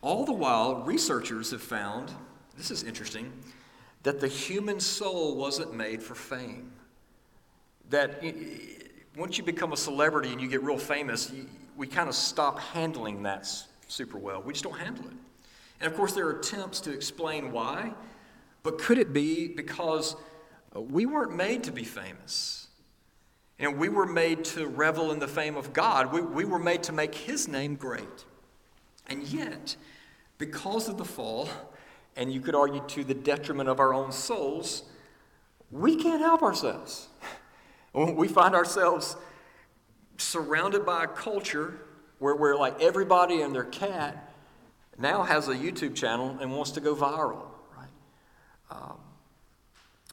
All 0.00 0.24
the 0.24 0.32
while, 0.32 0.76
researchers 0.84 1.50
have 1.50 1.60
found 1.60 2.10
this 2.56 2.70
is 2.70 2.82
interesting 2.82 3.30
that 4.04 4.20
the 4.20 4.28
human 4.28 4.80
soul 4.80 5.36
wasn't 5.36 5.74
made 5.74 6.02
for 6.02 6.14
fame. 6.14 6.72
That 7.90 8.22
once 9.16 9.38
you 9.38 9.44
become 9.44 9.72
a 9.72 9.76
celebrity 9.76 10.32
and 10.32 10.40
you 10.40 10.48
get 10.48 10.62
real 10.62 10.78
famous, 10.78 11.32
we 11.76 11.86
kind 11.86 12.08
of 12.08 12.14
stop 12.14 12.58
handling 12.58 13.22
that 13.22 13.48
super 13.88 14.18
well. 14.18 14.42
We 14.42 14.52
just 14.52 14.64
don't 14.64 14.78
handle 14.78 15.04
it. 15.06 15.16
And 15.80 15.90
of 15.90 15.96
course, 15.96 16.12
there 16.12 16.26
are 16.26 16.38
attempts 16.38 16.80
to 16.80 16.92
explain 16.92 17.52
why, 17.52 17.92
but 18.62 18.78
could 18.78 18.98
it 18.98 19.12
be 19.12 19.48
because 19.48 20.16
uh, 20.74 20.80
we 20.80 21.06
weren't 21.06 21.36
made 21.36 21.64
to 21.64 21.72
be 21.72 21.84
famous? 21.84 22.68
And 23.58 23.78
we 23.78 23.88
were 23.88 24.06
made 24.06 24.44
to 24.46 24.66
revel 24.66 25.12
in 25.12 25.20
the 25.20 25.28
fame 25.28 25.56
of 25.56 25.72
God. 25.72 26.12
We, 26.12 26.20
we 26.22 26.44
were 26.44 26.58
made 26.58 26.82
to 26.84 26.92
make 26.92 27.14
His 27.14 27.46
name 27.46 27.76
great. 27.76 28.24
And 29.06 29.22
yet, 29.24 29.76
because 30.38 30.88
of 30.88 30.98
the 30.98 31.04
fall, 31.04 31.48
and 32.16 32.32
you 32.32 32.40
could 32.40 32.54
argue 32.54 32.82
to 32.88 33.04
the 33.04 33.14
detriment 33.14 33.68
of 33.68 33.78
our 33.78 33.94
own 33.94 34.10
souls, 34.10 34.84
we 35.70 35.96
can't 35.96 36.20
help 36.20 36.42
ourselves. 36.42 37.08
We 37.94 38.26
find 38.26 38.54
ourselves 38.54 39.16
surrounded 40.18 40.84
by 40.84 41.04
a 41.04 41.06
culture 41.06 41.80
where, 42.18 42.34
where 42.34 42.56
like 42.56 42.80
everybody 42.80 43.40
and 43.40 43.54
their 43.54 43.64
cat 43.64 44.32
now 44.98 45.22
has 45.22 45.48
a 45.48 45.54
YouTube 45.54 45.94
channel 45.94 46.36
and 46.40 46.52
wants 46.52 46.72
to 46.72 46.80
go 46.80 46.94
viral, 46.94 47.46
right? 47.76 47.88
Um, 48.70 48.98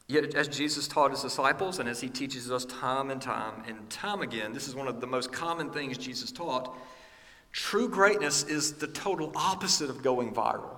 yet, 0.08 0.34
as 0.34 0.48
Jesus 0.48 0.88
taught 0.88 1.10
his 1.10 1.22
disciples 1.22 1.78
and 1.78 1.88
as 1.88 2.00
he 2.00 2.08
teaches 2.08 2.50
us 2.50 2.64
time 2.64 3.10
and 3.10 3.20
time 3.20 3.62
and 3.66 3.88
time 3.90 4.22
again, 4.22 4.52
this 4.52 4.68
is 4.68 4.74
one 4.74 4.88
of 4.88 5.00
the 5.00 5.06
most 5.06 5.32
common 5.32 5.70
things 5.70 5.98
Jesus 5.98 6.32
taught. 6.32 6.76
True 7.52 7.88
greatness 7.88 8.44
is 8.44 8.74
the 8.74 8.86
total 8.86 9.32
opposite 9.34 9.90
of 9.90 10.02
going 10.02 10.32
viral. 10.32 10.76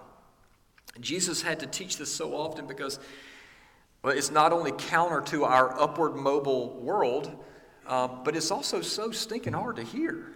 Jesus 1.01 1.43
had 1.43 1.61
to 1.61 1.67
teach 1.67 1.97
this 1.97 2.13
so 2.13 2.35
often 2.35 2.67
because 2.67 2.99
it's 4.11 4.31
not 4.31 4.53
only 4.53 4.73
counter 4.73 5.21
to 5.23 5.45
our 5.45 5.81
upward 5.81 6.15
mobile 6.17 6.75
world, 6.81 7.31
uh, 7.87 8.09
but 8.09 8.37
it's 8.37 8.51
also 8.51 8.81
so 8.81 9.11
stinking 9.11 9.53
hard 9.53 9.77
to 9.77 9.83
hear. 9.83 10.33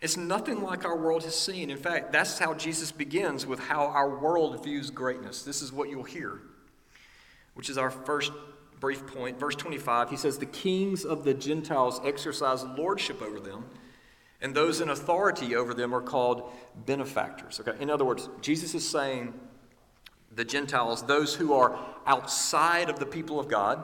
It's 0.00 0.16
nothing 0.16 0.62
like 0.62 0.84
our 0.84 0.96
world 0.96 1.22
has 1.22 1.38
seen. 1.38 1.70
In 1.70 1.78
fact, 1.78 2.12
that's 2.12 2.38
how 2.38 2.54
Jesus 2.54 2.90
begins 2.90 3.46
with 3.46 3.60
how 3.60 3.86
our 3.86 4.18
world 4.18 4.62
views 4.64 4.90
greatness. 4.90 5.42
This 5.42 5.62
is 5.62 5.72
what 5.72 5.88
you'll 5.88 6.02
hear, 6.02 6.40
which 7.54 7.70
is 7.70 7.78
our 7.78 7.90
first 7.90 8.32
brief 8.80 9.06
point. 9.06 9.38
Verse 9.38 9.54
25, 9.54 10.10
he 10.10 10.16
says, 10.16 10.38
The 10.38 10.46
kings 10.46 11.04
of 11.04 11.22
the 11.22 11.34
Gentiles 11.34 12.00
exercise 12.04 12.64
lordship 12.64 13.22
over 13.22 13.38
them 13.38 13.64
and 14.42 14.54
those 14.54 14.80
in 14.80 14.90
authority 14.90 15.54
over 15.54 15.72
them 15.72 15.94
are 15.94 16.02
called 16.02 16.50
benefactors. 16.84 17.60
Okay? 17.60 17.80
In 17.80 17.88
other 17.88 18.04
words, 18.04 18.28
Jesus 18.42 18.74
is 18.74 18.86
saying 18.86 19.32
the 20.34 20.44
Gentiles, 20.44 21.02
those 21.02 21.34
who 21.34 21.52
are 21.52 21.78
outside 22.06 22.88
of 22.88 22.98
the 22.98 23.06
people 23.06 23.38
of 23.38 23.48
God, 23.48 23.82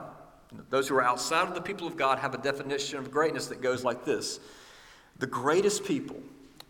those 0.69 0.87
who 0.87 0.95
are 0.95 1.03
outside 1.03 1.47
of 1.47 1.53
the 1.53 1.61
people 1.61 1.87
of 1.87 1.95
God 1.95 2.19
have 2.19 2.33
a 2.33 2.37
definition 2.37 2.97
of 2.97 3.11
greatness 3.11 3.47
that 3.47 3.61
goes 3.61 3.83
like 3.83 4.05
this 4.05 4.39
The 5.17 5.27
greatest 5.27 5.85
people, 5.85 6.17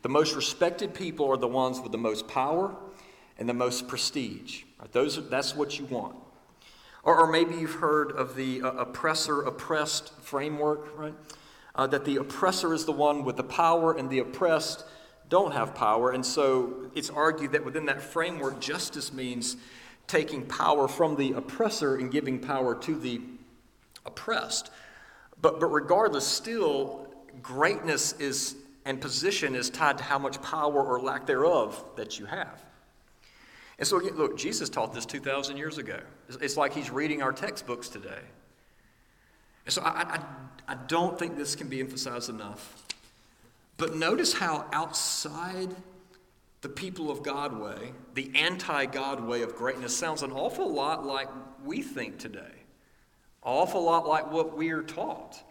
the 0.01 0.09
most 0.09 0.35
respected 0.35 0.93
people, 0.93 1.29
are 1.29 1.37
the 1.37 1.47
ones 1.47 1.79
with 1.79 1.91
the 1.91 1.97
most 1.97 2.27
power 2.27 2.75
and 3.37 3.47
the 3.47 3.53
most 3.53 3.87
prestige. 3.87 4.63
Right? 4.79 4.91
Those 4.91 5.29
that's 5.29 5.55
what 5.55 5.79
you 5.79 5.85
want. 5.85 6.15
Or, 7.03 7.17
or 7.17 7.27
maybe 7.31 7.55
you've 7.55 7.75
heard 7.75 8.11
of 8.11 8.35
the 8.35 8.61
uh, 8.61 8.71
oppressor 8.71 9.41
oppressed 9.41 10.13
framework, 10.21 10.97
right? 10.97 11.15
uh, 11.79 11.87
that 11.87 12.03
the 12.03 12.17
oppressor 12.17 12.73
is 12.73 12.83
the 12.83 12.91
one 12.91 13.23
with 13.23 13.37
the 13.37 13.43
power 13.43 13.93
and 13.93 14.09
the 14.09 14.19
oppressed 14.19 14.83
don't 15.29 15.53
have 15.53 15.75
power. 15.75 16.11
And 16.11 16.25
so 16.25 16.91
it's 16.95 17.09
argued 17.09 17.53
that 17.53 17.63
within 17.63 17.85
that 17.85 18.01
framework, 18.01 18.59
justice 18.59 19.13
means 19.13 19.57
taking 20.07 20.45
power 20.45 20.87
from 20.87 21.15
the 21.15 21.33
oppressor 21.33 21.95
and 21.95 22.11
giving 22.11 22.39
power 22.39 22.75
to 22.75 22.99
the 22.99 23.21
oppressed. 24.05 24.71
But, 25.41 25.59
but 25.59 25.67
regardless, 25.67 26.25
still, 26.25 27.07
greatness 27.41 28.13
is 28.13 28.55
and 28.85 28.99
position 28.99 29.55
is 29.55 29.69
tied 29.69 29.97
to 29.99 30.03
how 30.03 30.17
much 30.17 30.41
power 30.41 30.83
or 30.83 30.99
lack 30.99 31.27
thereof 31.27 31.83
that 31.95 32.17
you 32.17 32.25
have. 32.25 32.63
And 33.77 33.87
so, 33.87 33.97
again, 33.99 34.17
look, 34.17 34.37
Jesus 34.37 34.67
taught 34.67 34.93
this 34.93 35.05
2,000 35.05 35.57
years 35.57 35.77
ago. 35.77 35.99
It's 36.41 36.57
like 36.57 36.73
he's 36.73 36.89
reading 36.89 37.21
our 37.21 37.31
textbooks 37.31 37.87
today. 37.87 38.21
And 39.65 39.73
so 39.73 39.83
I, 39.83 40.17
I, 40.17 40.19
I 40.69 40.75
don't 40.87 41.19
think 41.19 41.37
this 41.37 41.55
can 41.55 41.67
be 41.67 41.79
emphasized 41.79 42.29
enough. 42.29 42.83
But 43.79 43.95
notice 43.95 44.33
how 44.33 44.65
outside 44.73 45.73
the 46.61 46.69
people 46.69 47.09
of 47.09 47.23
God 47.23 47.57
way, 47.57 47.93
the 48.13 48.29
anti 48.35 48.85
God 48.85 49.23
way 49.23 49.41
of 49.41 49.55
greatness 49.55 49.95
sounds 49.95 50.21
an 50.21 50.33
awful 50.33 50.71
lot 50.71 51.05
like 51.05 51.29
we 51.63 51.81
think 51.81 52.19
today, 52.19 52.65
awful 53.41 53.81
lot 53.81 54.05
like 54.05 54.31
what 54.31 54.55
we 54.55 54.71
are 54.71 54.83
taught. 54.83 55.41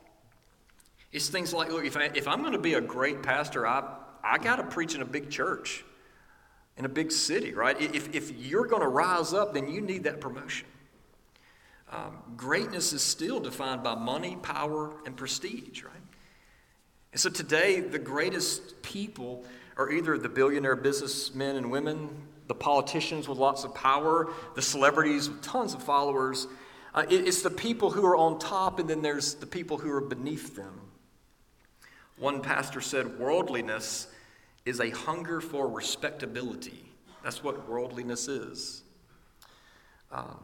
It's 1.10 1.30
things 1.30 1.54
like, 1.54 1.70
look, 1.70 1.86
if, 1.86 1.96
I, 1.96 2.10
if 2.14 2.28
I'm 2.28 2.40
going 2.40 2.52
to 2.52 2.58
be 2.58 2.74
a 2.74 2.82
great 2.82 3.22
pastor, 3.22 3.66
I, 3.66 3.96
I 4.22 4.36
got 4.36 4.56
to 4.56 4.64
preach 4.64 4.94
in 4.94 5.00
a 5.00 5.06
big 5.06 5.30
church, 5.30 5.82
in 6.76 6.84
a 6.84 6.88
big 6.88 7.10
city, 7.10 7.54
right? 7.54 7.80
If, 7.80 8.14
if 8.14 8.30
you're 8.30 8.66
going 8.66 8.82
to 8.82 8.88
rise 8.88 9.32
up, 9.32 9.54
then 9.54 9.70
you 9.70 9.80
need 9.80 10.04
that 10.04 10.20
promotion. 10.20 10.68
Um, 11.90 12.18
greatness 12.36 12.92
is 12.92 13.00
still 13.00 13.40
defined 13.40 13.82
by 13.82 13.94
money, 13.94 14.36
power, 14.42 14.92
and 15.06 15.16
prestige, 15.16 15.82
right? 15.82 15.97
And 17.18 17.22
so 17.22 17.30
today, 17.30 17.80
the 17.80 17.98
greatest 17.98 18.80
people 18.80 19.44
are 19.76 19.90
either 19.90 20.16
the 20.16 20.28
billionaire 20.28 20.76
businessmen 20.76 21.56
and 21.56 21.68
women, 21.68 22.10
the 22.46 22.54
politicians 22.54 23.26
with 23.26 23.38
lots 23.38 23.64
of 23.64 23.74
power, 23.74 24.30
the 24.54 24.62
celebrities 24.62 25.28
with 25.28 25.42
tons 25.42 25.74
of 25.74 25.82
followers. 25.82 26.46
Uh, 26.94 27.06
it, 27.10 27.26
it's 27.26 27.42
the 27.42 27.50
people 27.50 27.90
who 27.90 28.06
are 28.06 28.14
on 28.14 28.38
top, 28.38 28.78
and 28.78 28.88
then 28.88 29.02
there's 29.02 29.34
the 29.34 29.48
people 29.48 29.78
who 29.78 29.90
are 29.90 30.00
beneath 30.00 30.54
them. 30.54 30.80
One 32.18 32.40
pastor 32.40 32.80
said, 32.80 33.18
Worldliness 33.18 34.06
is 34.64 34.78
a 34.78 34.90
hunger 34.90 35.40
for 35.40 35.66
respectability. 35.66 36.84
That's 37.24 37.42
what 37.42 37.68
worldliness 37.68 38.28
is. 38.28 38.84
Um, 40.12 40.38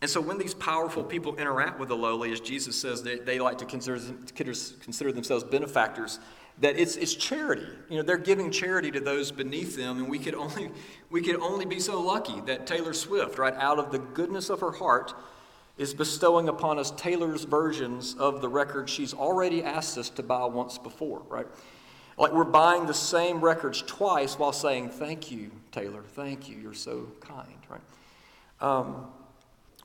and 0.00 0.10
so 0.10 0.20
when 0.20 0.38
these 0.38 0.54
powerful 0.54 1.02
people 1.02 1.36
interact 1.36 1.80
with 1.80 1.88
the 1.88 1.96
lowly, 1.96 2.32
as 2.32 2.40
Jesus 2.40 2.80
says, 2.80 3.02
they, 3.02 3.18
they 3.18 3.40
like 3.40 3.58
to 3.58 3.64
consider, 3.64 3.98
consider 4.34 5.10
themselves 5.12 5.42
benefactors, 5.42 6.20
that 6.60 6.78
it's, 6.78 6.96
it's 6.96 7.14
charity. 7.14 7.66
You 7.88 7.96
know, 7.96 8.02
they're 8.02 8.16
giving 8.16 8.50
charity 8.50 8.92
to 8.92 9.00
those 9.00 9.32
beneath 9.32 9.76
them, 9.76 9.98
and 9.98 10.08
we 10.08 10.20
could, 10.20 10.34
only, 10.34 10.70
we 11.10 11.20
could 11.20 11.40
only 11.40 11.64
be 11.64 11.80
so 11.80 12.00
lucky 12.00 12.40
that 12.42 12.66
Taylor 12.66 12.92
Swift, 12.92 13.38
right, 13.38 13.54
out 13.54 13.78
of 13.78 13.90
the 13.90 13.98
goodness 13.98 14.50
of 14.50 14.60
her 14.60 14.72
heart, 14.72 15.14
is 15.78 15.94
bestowing 15.94 16.48
upon 16.48 16.78
us 16.78 16.92
Taylor's 16.92 17.44
versions 17.44 18.14
of 18.18 18.40
the 18.40 18.48
record 18.48 18.88
she's 18.88 19.14
already 19.14 19.62
asked 19.62 19.98
us 19.98 20.10
to 20.10 20.22
buy 20.22 20.44
once 20.44 20.78
before, 20.78 21.22
right? 21.28 21.46
Like 22.16 22.32
we're 22.32 22.44
buying 22.44 22.86
the 22.86 22.94
same 22.94 23.40
records 23.40 23.82
twice 23.82 24.38
while 24.38 24.52
saying, 24.52 24.90
Thank 24.90 25.30
you, 25.30 25.52
Taylor, 25.70 26.02
thank 26.14 26.48
you, 26.48 26.56
you're 26.56 26.74
so 26.74 27.08
kind, 27.20 27.58
right? 27.68 27.80
Um, 28.60 29.06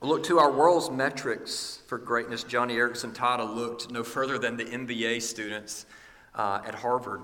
Look 0.04 0.24
to 0.24 0.38
our 0.38 0.52
world's 0.52 0.90
metrics 0.90 1.80
for 1.86 1.96
greatness. 1.96 2.44
Joni 2.44 2.72
Eareckson 2.72 3.14
Tada 3.14 3.54
looked 3.54 3.90
no 3.90 4.04
further 4.04 4.36
than 4.36 4.54
the 4.54 4.66
MBA 4.66 5.22
students 5.22 5.86
uh, 6.34 6.60
at 6.62 6.74
Harvard. 6.74 7.22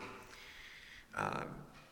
Uh, 1.15 1.43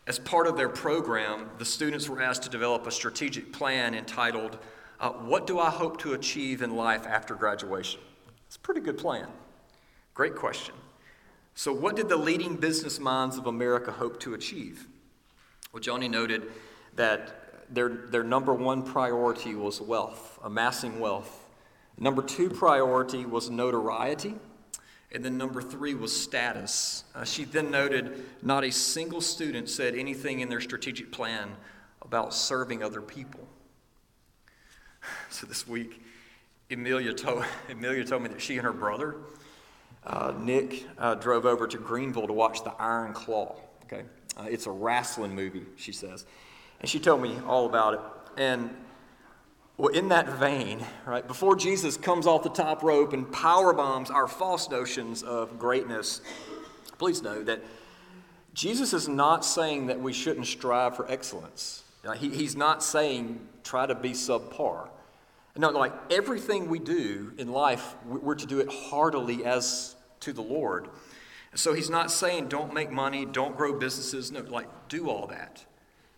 as 0.06 0.18
part 0.18 0.46
of 0.46 0.56
their 0.56 0.70
program, 0.70 1.50
the 1.58 1.64
students 1.66 2.08
were 2.08 2.22
asked 2.22 2.42
to 2.44 2.48
develop 2.48 2.86
a 2.86 2.90
strategic 2.90 3.52
plan 3.52 3.94
entitled, 3.94 4.56
uh, 4.98 5.10
What 5.10 5.46
Do 5.46 5.58
I 5.58 5.68
Hope 5.68 5.98
to 5.98 6.14
Achieve 6.14 6.62
in 6.62 6.74
Life 6.74 7.06
After 7.06 7.34
Graduation? 7.34 8.00
It's 8.46 8.56
a 8.56 8.60
pretty 8.60 8.80
good 8.80 8.96
plan. 8.96 9.28
Great 10.14 10.36
question. 10.36 10.74
So, 11.54 11.70
what 11.70 11.96
did 11.96 12.08
the 12.08 12.16
leading 12.16 12.56
business 12.56 12.98
minds 12.98 13.36
of 13.36 13.46
America 13.46 13.92
hope 13.92 14.18
to 14.20 14.32
achieve? 14.32 14.86
Well, 15.70 15.82
Joni 15.82 16.10
noted 16.10 16.50
that 16.94 17.47
their, 17.70 17.88
their 17.88 18.24
number 18.24 18.54
one 18.54 18.82
priority 18.82 19.54
was 19.54 19.80
wealth, 19.80 20.38
amassing 20.42 21.00
wealth. 21.00 21.46
Number 21.98 22.22
two 22.22 22.50
priority 22.50 23.26
was 23.26 23.50
notoriety. 23.50 24.34
And 25.10 25.24
then 25.24 25.38
number 25.38 25.62
three 25.62 25.94
was 25.94 26.14
status. 26.14 27.04
Uh, 27.14 27.24
she 27.24 27.44
then 27.44 27.70
noted 27.70 28.24
not 28.42 28.62
a 28.62 28.70
single 28.70 29.22
student 29.22 29.68
said 29.68 29.94
anything 29.94 30.40
in 30.40 30.50
their 30.50 30.60
strategic 30.60 31.10
plan 31.10 31.56
about 32.02 32.34
serving 32.34 32.82
other 32.82 33.00
people. 33.00 33.46
So 35.30 35.46
this 35.46 35.66
week, 35.66 36.02
Emilia 36.70 37.14
told, 37.14 37.44
Emilia 37.70 38.04
told 38.04 38.22
me 38.22 38.28
that 38.28 38.40
she 38.42 38.56
and 38.56 38.64
her 38.64 38.72
brother, 38.72 39.16
uh, 40.04 40.34
Nick, 40.38 40.84
uh, 40.98 41.14
drove 41.14 41.46
over 41.46 41.66
to 41.66 41.78
Greenville 41.78 42.26
to 42.26 42.32
watch 42.32 42.62
The 42.64 42.72
Iron 42.78 43.14
Claw. 43.14 43.56
Okay? 43.84 44.04
Uh, 44.36 44.44
it's 44.50 44.66
a 44.66 44.70
wrestling 44.70 45.34
movie, 45.34 45.64
she 45.76 45.92
says. 45.92 46.26
And 46.80 46.88
she 46.88 46.98
told 46.98 47.22
me 47.22 47.38
all 47.46 47.66
about 47.66 47.94
it. 47.94 48.00
And 48.36 48.70
well, 49.76 49.94
in 49.94 50.08
that 50.08 50.28
vein, 50.38 50.84
right, 51.06 51.26
before 51.26 51.54
Jesus 51.56 51.96
comes 51.96 52.26
off 52.26 52.42
the 52.42 52.50
top 52.50 52.82
rope 52.82 53.12
and 53.12 53.30
power 53.30 53.72
bombs 53.72 54.10
our 54.10 54.26
false 54.26 54.68
notions 54.68 55.22
of 55.22 55.58
greatness, 55.58 56.20
please 56.98 57.22
know 57.22 57.42
that 57.44 57.62
Jesus 58.54 58.92
is 58.92 59.08
not 59.08 59.44
saying 59.44 59.86
that 59.86 60.00
we 60.00 60.12
shouldn't 60.12 60.46
strive 60.46 60.96
for 60.96 61.08
excellence. 61.10 61.84
He, 62.16 62.30
he's 62.30 62.56
not 62.56 62.82
saying 62.82 63.40
try 63.62 63.86
to 63.86 63.94
be 63.94 64.10
subpar. 64.10 64.88
No, 65.56 65.70
like 65.70 65.92
everything 66.10 66.68
we 66.68 66.78
do 66.78 67.32
in 67.36 67.52
life, 67.52 67.96
we're 68.06 68.36
to 68.36 68.46
do 68.46 68.60
it 68.60 68.68
heartily 68.70 69.44
as 69.44 69.96
to 70.20 70.32
the 70.32 70.42
Lord. 70.42 70.88
So 71.54 71.74
he's 71.74 71.90
not 71.90 72.10
saying 72.10 72.48
don't 72.48 72.72
make 72.72 72.90
money, 72.90 73.26
don't 73.26 73.56
grow 73.56 73.78
businesses. 73.78 74.30
No, 74.30 74.40
like 74.40 74.68
do 74.88 75.10
all 75.10 75.26
that, 75.26 75.64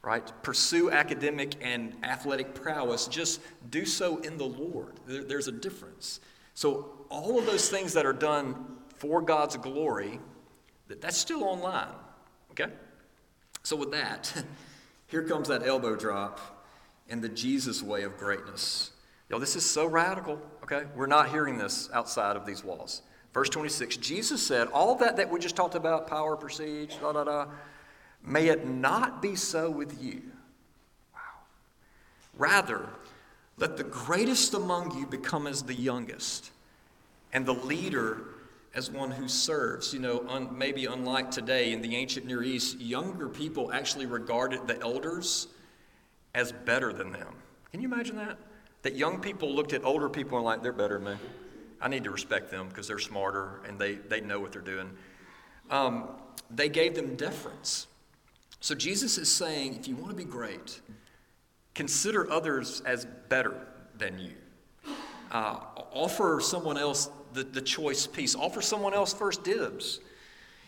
right? 0.03 0.33
Pursue 0.43 0.91
academic 0.91 1.55
and 1.61 1.95
athletic 2.03 2.55
prowess. 2.55 3.07
Just 3.07 3.41
do 3.71 3.85
so 3.85 4.19
in 4.19 4.39
the 4.39 4.47
Lord. 4.47 5.01
There, 5.07 5.25
there's 5.25 5.49
a 5.49 5.53
difference. 5.53 6.21
So 6.55 6.91
all 7.09 7.39
of 7.39 7.47
those 7.47 7.69
things 7.69 7.93
that 7.95 8.07
are 8.07 8.13
done 8.13 8.55
for 8.97 9.21
God's 9.21 9.57
glory, 9.57 10.21
that, 10.89 11.01
that's 11.01 11.17
still 11.17 11.45
online, 11.45 11.95
okay? 12.53 12.73
So 13.63 13.77
with 13.77 13.91
that, 13.93 14.33
here 15.07 15.23
comes 15.23 15.49
that 15.49 15.67
elbow 15.67 15.97
drop 15.97 16.41
and 17.09 17.23
the 17.23 17.29
Jesus 17.29 17.83
way 17.83 18.03
of 18.03 18.17
greatness. 18.17 18.93
Yo, 19.29 19.39
this 19.39 19.55
is 19.57 19.69
so 19.69 19.87
radical, 19.87 20.41
okay? 20.63 20.85
We're 20.95 21.07
not 21.07 21.31
hearing 21.31 21.59
this 21.59 21.91
outside 21.93 22.37
of 22.37 22.47
these 22.47 22.65
walls. 22.65 23.03
Verse 23.33 23.49
26 23.49 23.97
Jesus 23.99 24.45
said, 24.45 24.69
All 24.69 24.97
that 24.97 25.17
that 25.17 25.31
we 25.31 25.39
just 25.39 25.57
talked 25.57 25.75
about, 25.75 26.07
power, 26.07 26.37
prestige, 26.37 26.97
da 26.97 27.13
da 27.13 27.25
da, 27.25 27.47
may 28.25 28.49
it 28.49 28.67
not 28.67 29.23
be 29.23 29.37
so 29.37 29.71
with 29.71 30.03
you. 30.03 30.23
Wow. 31.15 31.21
Rather, 32.37 32.89
let 33.57 33.77
the 33.77 33.85
greatest 33.85 34.55
among 34.55 34.97
you 34.99 35.07
become 35.07 35.47
as 35.47 35.63
the 35.63 35.75
youngest, 35.75 36.51
and 37.33 37.45
the 37.45 37.55
leader 37.55 38.23
as 38.75 38.91
one 38.91 39.11
who 39.11 39.29
serves. 39.29 39.93
You 39.93 40.01
know, 40.01 40.25
un, 40.29 40.49
maybe 40.57 40.87
unlike 40.87 41.31
today 41.31 41.73
in 41.73 41.83
the 41.83 41.97
ancient 41.97 42.27
Near 42.27 42.43
East, 42.43 42.81
younger 42.81 43.29
people 43.29 43.73
actually 43.73 44.07
regarded 44.07 44.67
the 44.67 44.81
elders 44.81 45.49
as 46.35 46.53
better 46.53 46.93
than 46.93 47.13
them. 47.13 47.35
Can 47.71 47.81
you 47.81 47.93
imagine 47.93 48.17
that? 48.17 48.39
That 48.83 48.95
young 48.97 49.21
people 49.21 49.55
looked 49.55 49.73
at 49.73 49.85
older 49.85 50.09
people 50.09 50.39
and 50.39 50.45
like, 50.45 50.63
they're 50.63 50.73
better 50.73 50.99
than 50.99 51.15
me. 51.15 51.17
I 51.81 51.89
need 51.89 52.05
to 52.05 52.11
respect 52.11 52.51
them 52.51 52.69
because 52.69 52.89
they're 52.89 52.99
smarter 52.99 53.61
and 53.67 53.79
they, 53.79 53.95
they 53.95 54.21
know 54.21 54.41
what 54.41 54.53
they're 54.53 54.63
doing. 54.63 54.91
Um, 55.71 56.09
they 56.51 56.69
gave 56.69 56.95
them 56.95 57.17
deference. 57.17 57.87
So 58.61 58.75
Jesus 58.75 59.19
is 59.19 59.31
saying 59.31 59.77
if 59.77 59.89
you 59.89 59.97
want 59.97 60.11
to 60.11 60.17
be 60.17 60.25
great, 60.25 60.81
consider 61.75 62.31
others 62.31 62.83
as 62.87 63.07
better 63.29 63.67
than 63.97 64.19
you. 64.19 64.33
Uh, 65.31 65.61
offer 65.93 66.41
someone 66.43 66.77
else 66.77 67.09
the, 67.33 67.45
the 67.45 67.61
choice 67.61 68.07
piece, 68.07 68.35
offer 68.35 68.61
someone 68.61 68.93
else 68.95 69.13
first 69.13 69.45
dibs. 69.45 70.01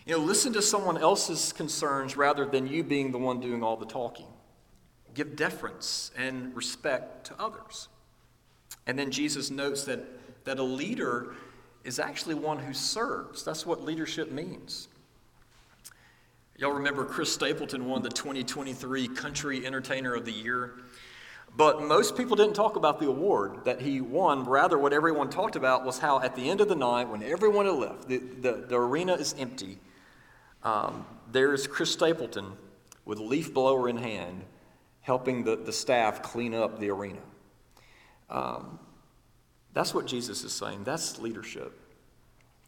You 0.06 0.12
know, 0.12 0.20
listen 0.20 0.52
to 0.54 0.62
someone 0.62 0.96
else's 0.96 1.52
concerns 1.52 2.16
rather 2.16 2.44
than 2.44 2.66
you 2.66 2.82
being 2.82 3.12
the 3.12 3.18
one 3.18 3.40
doing 3.40 3.62
all 3.62 3.76
the 3.76 3.86
talking. 3.86 4.26
Give 5.14 5.36
deference 5.36 6.10
and 6.16 6.54
respect 6.56 7.26
to 7.26 7.34
others. 7.38 7.88
And 8.86 8.98
then 8.98 9.10
Jesus 9.10 9.50
notes 9.50 9.84
that 9.84 10.00
that 10.44 10.58
a 10.58 10.62
leader 10.62 11.34
is 11.84 11.98
actually 11.98 12.34
one 12.34 12.58
who 12.58 12.72
serves. 12.72 13.44
That's 13.44 13.66
what 13.66 13.82
leadership 13.82 14.30
means. 14.30 14.88
Y'all 16.62 16.70
remember 16.70 17.04
Chris 17.04 17.32
Stapleton 17.32 17.86
won 17.86 18.02
the 18.02 18.08
2023 18.08 19.08
Country 19.08 19.66
Entertainer 19.66 20.14
of 20.14 20.24
the 20.24 20.30
Year? 20.30 20.74
But 21.56 21.82
most 21.82 22.16
people 22.16 22.36
didn't 22.36 22.54
talk 22.54 22.76
about 22.76 23.00
the 23.00 23.08
award 23.08 23.64
that 23.64 23.80
he 23.80 24.00
won. 24.00 24.44
Rather, 24.44 24.78
what 24.78 24.92
everyone 24.92 25.28
talked 25.28 25.56
about 25.56 25.84
was 25.84 25.98
how 25.98 26.20
at 26.20 26.36
the 26.36 26.48
end 26.48 26.60
of 26.60 26.68
the 26.68 26.76
night, 26.76 27.08
when 27.08 27.20
everyone 27.24 27.66
had 27.66 27.74
left, 27.74 28.06
the, 28.06 28.18
the, 28.18 28.52
the 28.68 28.76
arena 28.76 29.14
is 29.14 29.34
empty, 29.40 29.76
um, 30.62 31.04
there's 31.32 31.66
Chris 31.66 31.90
Stapleton 31.90 32.52
with 33.04 33.18
leaf 33.18 33.52
blower 33.52 33.88
in 33.88 33.96
hand 33.96 34.44
helping 35.00 35.42
the, 35.42 35.56
the 35.56 35.72
staff 35.72 36.22
clean 36.22 36.54
up 36.54 36.78
the 36.78 36.90
arena. 36.90 37.22
Um, 38.30 38.78
that's 39.72 39.92
what 39.92 40.06
Jesus 40.06 40.44
is 40.44 40.52
saying. 40.52 40.84
That's 40.84 41.18
leadership. 41.18 41.76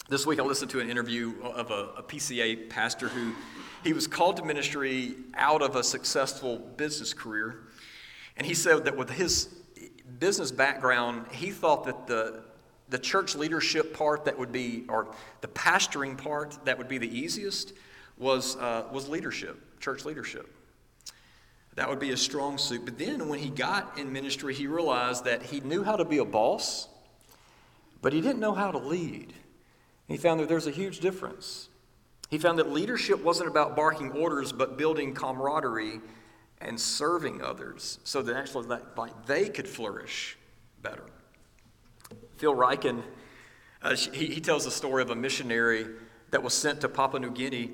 This 0.07 0.27
week 0.27 0.39
I 0.39 0.43
listened 0.43 0.71
to 0.73 0.81
an 0.81 0.91
interview 0.91 1.33
of 1.43 1.71
a, 1.71 1.91
a, 1.97 2.03
PCA 2.03 2.69
pastor 2.69 3.09
who 3.09 3.33
he 3.85 3.93
was 3.93 4.07
called 4.07 4.39
to 4.39 4.45
ministry 4.45 5.15
out 5.35 5.63
of 5.63 5.77
a 5.77 5.85
successful 5.85 6.59
business 6.59 7.15
career. 7.15 7.59
And 8.37 8.47
he 8.47 8.55
said 8.55 8.85
that 8.87 8.97
with 8.97 9.11
his 9.11 9.49
business 10.19 10.51
background, 10.51 11.27
he 11.31 11.51
thought 11.51 11.85
that 11.85 12.07
the, 12.07 12.43
the 12.89 12.99
church 12.99 13.37
leadership 13.37 13.95
part 13.95 14.25
that 14.25 14.39
would 14.39 14.51
be, 14.51 14.85
or 14.89 15.15
the 15.41 15.49
pastoring 15.49 16.19
part 16.19 16.59
that 16.65 16.77
would 16.79 16.89
be 16.89 16.99
the 16.99 17.19
easiest 17.19 17.75
was, 18.19 18.57
uh, 18.57 18.85
was 18.91 19.09
leadership, 19.09 19.81
church 19.81 20.05
leadership. 20.05 20.53
That 21.77 21.89
would 21.89 22.01
be 22.01 22.11
a 22.11 22.17
strong 22.17 22.59
suit. 22.59 22.85
But 22.85 22.99
then 22.99 23.29
when 23.29 23.39
he 23.39 23.51
got 23.51 23.99
in 23.99 24.13
ministry, 24.13 24.55
he 24.55 24.67
realized 24.67 25.25
that 25.25 25.43
he 25.43 25.61
knew 25.61 25.85
how 25.85 25.97
to 25.97 26.05
be 26.05 26.19
a 26.19 26.25
boss 26.25 26.89
but 28.05 28.13
he 28.13 28.21
didn't 28.21 28.39
know 28.39 28.53
how 28.53 28.71
to 28.71 28.77
lead. 28.77 29.33
He 30.09 30.19
found 30.19 30.39
that 30.41 30.47
there's 30.51 30.67
a 30.67 30.71
huge 30.71 31.01
difference. 31.01 31.71
He 32.35 32.39
found 32.39 32.59
that 32.59 32.73
leadership 32.73 33.23
wasn't 33.23 33.49
about 33.49 33.77
barking 33.77 34.11
orders, 34.11 34.53
but 34.53 34.77
building 34.77 35.15
camaraderie 35.15 36.01
and 36.61 36.81
serving 36.81 37.41
others 37.41 38.01
so 38.03 38.23
that 38.23 38.35
actually 38.35 38.67
that, 38.67 38.99
like, 38.99 39.27
they 39.27 39.49
could 39.49 39.69
flourish 39.69 40.37
better. 40.83 41.05
Phil 42.39 42.53
Ryken, 42.53 43.05
uh, 43.83 43.95
he, 43.95 44.27
he 44.27 44.41
tells 44.41 44.65
the 44.65 44.73
story 44.73 45.01
of 45.01 45.11
a 45.11 45.15
missionary 45.15 45.87
that 46.33 46.43
was 46.43 46.55
sent 46.55 46.81
to 46.81 46.89
Papua 46.89 47.21
New 47.21 47.31
Guinea 47.31 47.71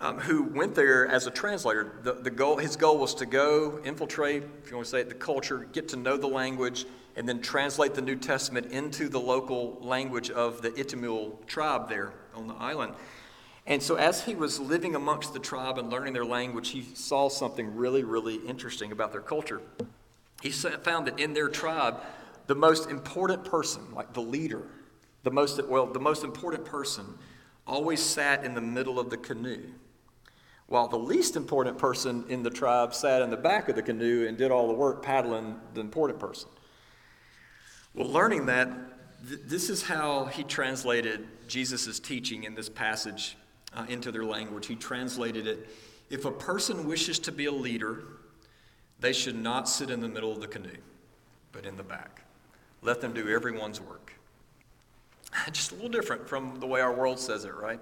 um, 0.00 0.18
who 0.18 0.42
went 0.42 0.74
there 0.74 1.06
as 1.06 1.28
a 1.28 1.30
translator. 1.30 2.00
The, 2.02 2.14
the 2.14 2.32
goal, 2.32 2.56
his 2.56 2.74
goal 2.74 2.98
was 2.98 3.14
to 3.14 3.26
go 3.26 3.80
infiltrate, 3.84 4.42
if 4.64 4.70
you 4.70 4.76
want 4.76 4.86
to 4.86 4.90
say 4.90 5.02
it, 5.02 5.08
the 5.08 5.14
culture, 5.14 5.68
get 5.70 5.86
to 5.90 5.96
know 5.96 6.16
the 6.16 6.26
language, 6.26 6.84
and 7.14 7.28
then 7.28 7.40
translate 7.40 7.94
the 7.94 8.02
New 8.02 8.16
Testament 8.16 8.72
into 8.72 9.08
the 9.08 9.20
local 9.20 9.78
language 9.80 10.30
of 10.30 10.62
the 10.62 10.70
Itamul 10.70 11.46
tribe 11.46 11.88
there 11.88 12.12
on 12.34 12.48
the 12.48 12.54
island. 12.54 12.94
And 13.70 13.80
so, 13.80 13.94
as 13.94 14.24
he 14.24 14.34
was 14.34 14.58
living 14.58 14.96
amongst 14.96 15.32
the 15.32 15.38
tribe 15.38 15.78
and 15.78 15.90
learning 15.90 16.12
their 16.12 16.24
language, 16.24 16.70
he 16.70 16.82
saw 16.94 17.28
something 17.28 17.76
really, 17.76 18.02
really 18.02 18.34
interesting 18.34 18.90
about 18.90 19.12
their 19.12 19.20
culture. 19.20 19.60
He 20.42 20.50
found 20.50 21.06
that 21.06 21.20
in 21.20 21.34
their 21.34 21.48
tribe, 21.48 22.00
the 22.48 22.56
most 22.56 22.90
important 22.90 23.44
person, 23.44 23.94
like 23.94 24.12
the 24.12 24.22
leader, 24.22 24.62
the 25.22 25.30
most, 25.30 25.64
well, 25.68 25.86
the 25.86 26.00
most 26.00 26.24
important 26.24 26.64
person, 26.64 27.16
always 27.64 28.02
sat 28.02 28.44
in 28.44 28.54
the 28.54 28.60
middle 28.60 28.98
of 28.98 29.08
the 29.08 29.16
canoe, 29.16 29.62
while 30.66 30.88
the 30.88 30.98
least 30.98 31.36
important 31.36 31.78
person 31.78 32.24
in 32.28 32.42
the 32.42 32.50
tribe 32.50 32.92
sat 32.92 33.22
in 33.22 33.30
the 33.30 33.36
back 33.36 33.68
of 33.68 33.76
the 33.76 33.82
canoe 33.82 34.26
and 34.26 34.36
did 34.36 34.50
all 34.50 34.66
the 34.66 34.74
work 34.74 35.00
paddling 35.00 35.54
the 35.74 35.80
important 35.80 36.18
person. 36.18 36.48
Well, 37.94 38.08
learning 38.08 38.46
that, 38.46 38.68
th- 39.28 39.42
this 39.44 39.70
is 39.70 39.84
how 39.84 40.24
he 40.24 40.42
translated 40.42 41.28
Jesus' 41.46 42.00
teaching 42.00 42.42
in 42.42 42.56
this 42.56 42.68
passage 42.68 43.36
uh, 43.74 43.86
into 43.88 44.10
their 44.10 44.24
language. 44.24 44.66
He 44.66 44.76
translated 44.76 45.46
it 45.46 45.68
If 46.10 46.24
a 46.24 46.30
person 46.30 46.88
wishes 46.88 47.18
to 47.20 47.32
be 47.32 47.46
a 47.46 47.52
leader, 47.52 48.02
they 48.98 49.12
should 49.12 49.36
not 49.36 49.68
sit 49.68 49.90
in 49.90 50.00
the 50.00 50.08
middle 50.08 50.32
of 50.32 50.40
the 50.40 50.48
canoe, 50.48 50.76
but 51.52 51.64
in 51.64 51.76
the 51.76 51.82
back. 51.82 52.22
Let 52.82 53.00
them 53.00 53.12
do 53.12 53.28
everyone's 53.28 53.80
work. 53.80 54.12
Just 55.52 55.72
a 55.72 55.74
little 55.74 55.90
different 55.90 56.28
from 56.28 56.58
the 56.60 56.66
way 56.66 56.80
our 56.80 56.92
world 56.92 57.18
says 57.18 57.44
it, 57.44 57.54
right? 57.54 57.80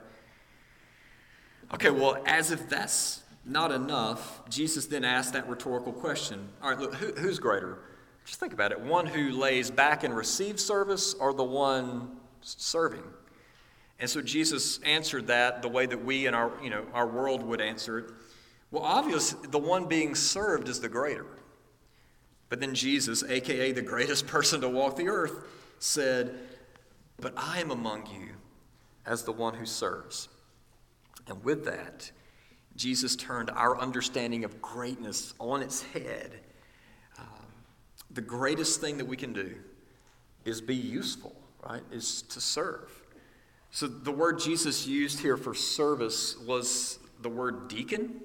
Okay, 1.74 1.90
well, 1.90 2.22
as 2.26 2.50
if 2.50 2.68
that's 2.68 3.22
not 3.44 3.72
enough, 3.72 4.42
Jesus 4.48 4.86
then 4.86 5.04
asked 5.04 5.32
that 5.32 5.48
rhetorical 5.48 5.92
question 5.92 6.48
All 6.62 6.70
right, 6.70 6.78
look, 6.78 6.94
who, 6.94 7.12
who's 7.12 7.38
greater? 7.38 7.78
Just 8.24 8.40
think 8.40 8.52
about 8.52 8.72
it. 8.72 8.80
One 8.80 9.06
who 9.06 9.30
lays 9.30 9.70
back 9.70 10.04
and 10.04 10.14
receives 10.14 10.62
service 10.62 11.14
or 11.14 11.32
the 11.32 11.44
one 11.44 12.18
serving? 12.42 13.02
And 13.98 14.08
so 14.08 14.22
Jesus 14.22 14.78
answered 14.80 15.26
that 15.26 15.62
the 15.62 15.68
way 15.68 15.86
that 15.86 16.04
we 16.04 16.26
in 16.26 16.34
our, 16.34 16.52
you 16.62 16.70
know, 16.70 16.84
our 16.94 17.06
world 17.06 17.42
would 17.42 17.60
answer 17.60 17.98
it. 17.98 18.10
Well, 18.70 18.82
obviously, 18.82 19.48
the 19.48 19.58
one 19.58 19.86
being 19.86 20.14
served 20.14 20.68
is 20.68 20.80
the 20.80 20.88
greater. 20.88 21.26
But 22.48 22.60
then 22.60 22.74
Jesus, 22.74 23.24
aka 23.24 23.72
the 23.72 23.82
greatest 23.82 24.26
person 24.28 24.60
to 24.60 24.68
walk 24.68 24.96
the 24.96 25.08
earth, 25.08 25.44
said, 25.78 26.38
But 27.20 27.34
I 27.36 27.60
am 27.60 27.70
among 27.70 28.06
you 28.06 28.34
as 29.04 29.24
the 29.24 29.32
one 29.32 29.54
who 29.54 29.66
serves. 29.66 30.28
And 31.26 31.42
with 31.44 31.64
that, 31.64 32.10
Jesus 32.76 33.16
turned 33.16 33.50
our 33.50 33.78
understanding 33.78 34.44
of 34.44 34.62
greatness 34.62 35.34
on 35.40 35.62
its 35.62 35.82
head 35.82 36.40
um, 37.18 37.24
the 38.10 38.20
greatest 38.20 38.80
thing 38.80 38.98
that 38.98 39.06
we 39.06 39.16
can 39.16 39.32
do 39.32 39.56
is 40.44 40.60
be 40.60 40.74
useful, 40.74 41.34
right? 41.68 41.82
Is 41.90 42.22
to 42.22 42.40
serve. 42.40 42.97
So 43.70 43.86
the 43.86 44.12
word 44.12 44.40
Jesus 44.40 44.86
used 44.86 45.20
here 45.20 45.36
for 45.36 45.54
service 45.54 46.36
was 46.38 46.98
the 47.22 47.28
word 47.28 47.68
deacon. 47.68 48.20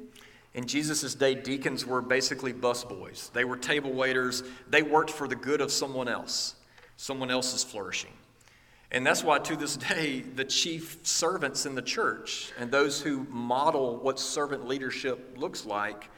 In 0.54 0.68
Jesus' 0.68 1.16
day, 1.16 1.36
deacons 1.36 1.86
were 1.86 2.02
basically 2.02 2.54
busboys. 2.54 3.32
They 3.34 3.44
were 3.44 3.58
table 3.58 3.92
waiters. 3.92 4.44
They 4.70 4.84
worked 4.84 5.10
for 5.10 5.28
the 5.28 5.36
good 5.36 5.62
of 5.62 5.72
someone 5.72 6.08
else, 6.08 6.56
someone 6.96 7.32
else's 7.32 7.64
flourishing. 7.64 8.14
And 8.92 9.06
that's 9.06 9.24
why, 9.24 9.40
to 9.40 9.56
this 9.56 9.76
day, 9.76 10.22
the 10.22 10.46
chief 10.46 11.00
servants 11.02 11.66
in 11.66 11.74
the 11.74 11.82
church 11.82 12.52
and 12.60 12.70
those 12.70 13.02
who 13.02 13.26
model 13.32 13.98
what 13.98 14.20
servant 14.20 14.68
leadership 14.68 15.36
looks 15.36 15.66
like 15.66 16.10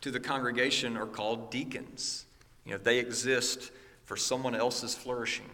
to 0.00 0.10
the 0.10 0.18
congregation 0.18 0.96
are 0.96 1.06
called 1.06 1.52
deacons. 1.52 2.26
You 2.64 2.72
know, 2.72 2.78
they 2.78 2.98
exist 2.98 3.70
for 4.04 4.16
someone 4.16 4.56
else's 4.56 4.94
flourishing. 4.94 5.48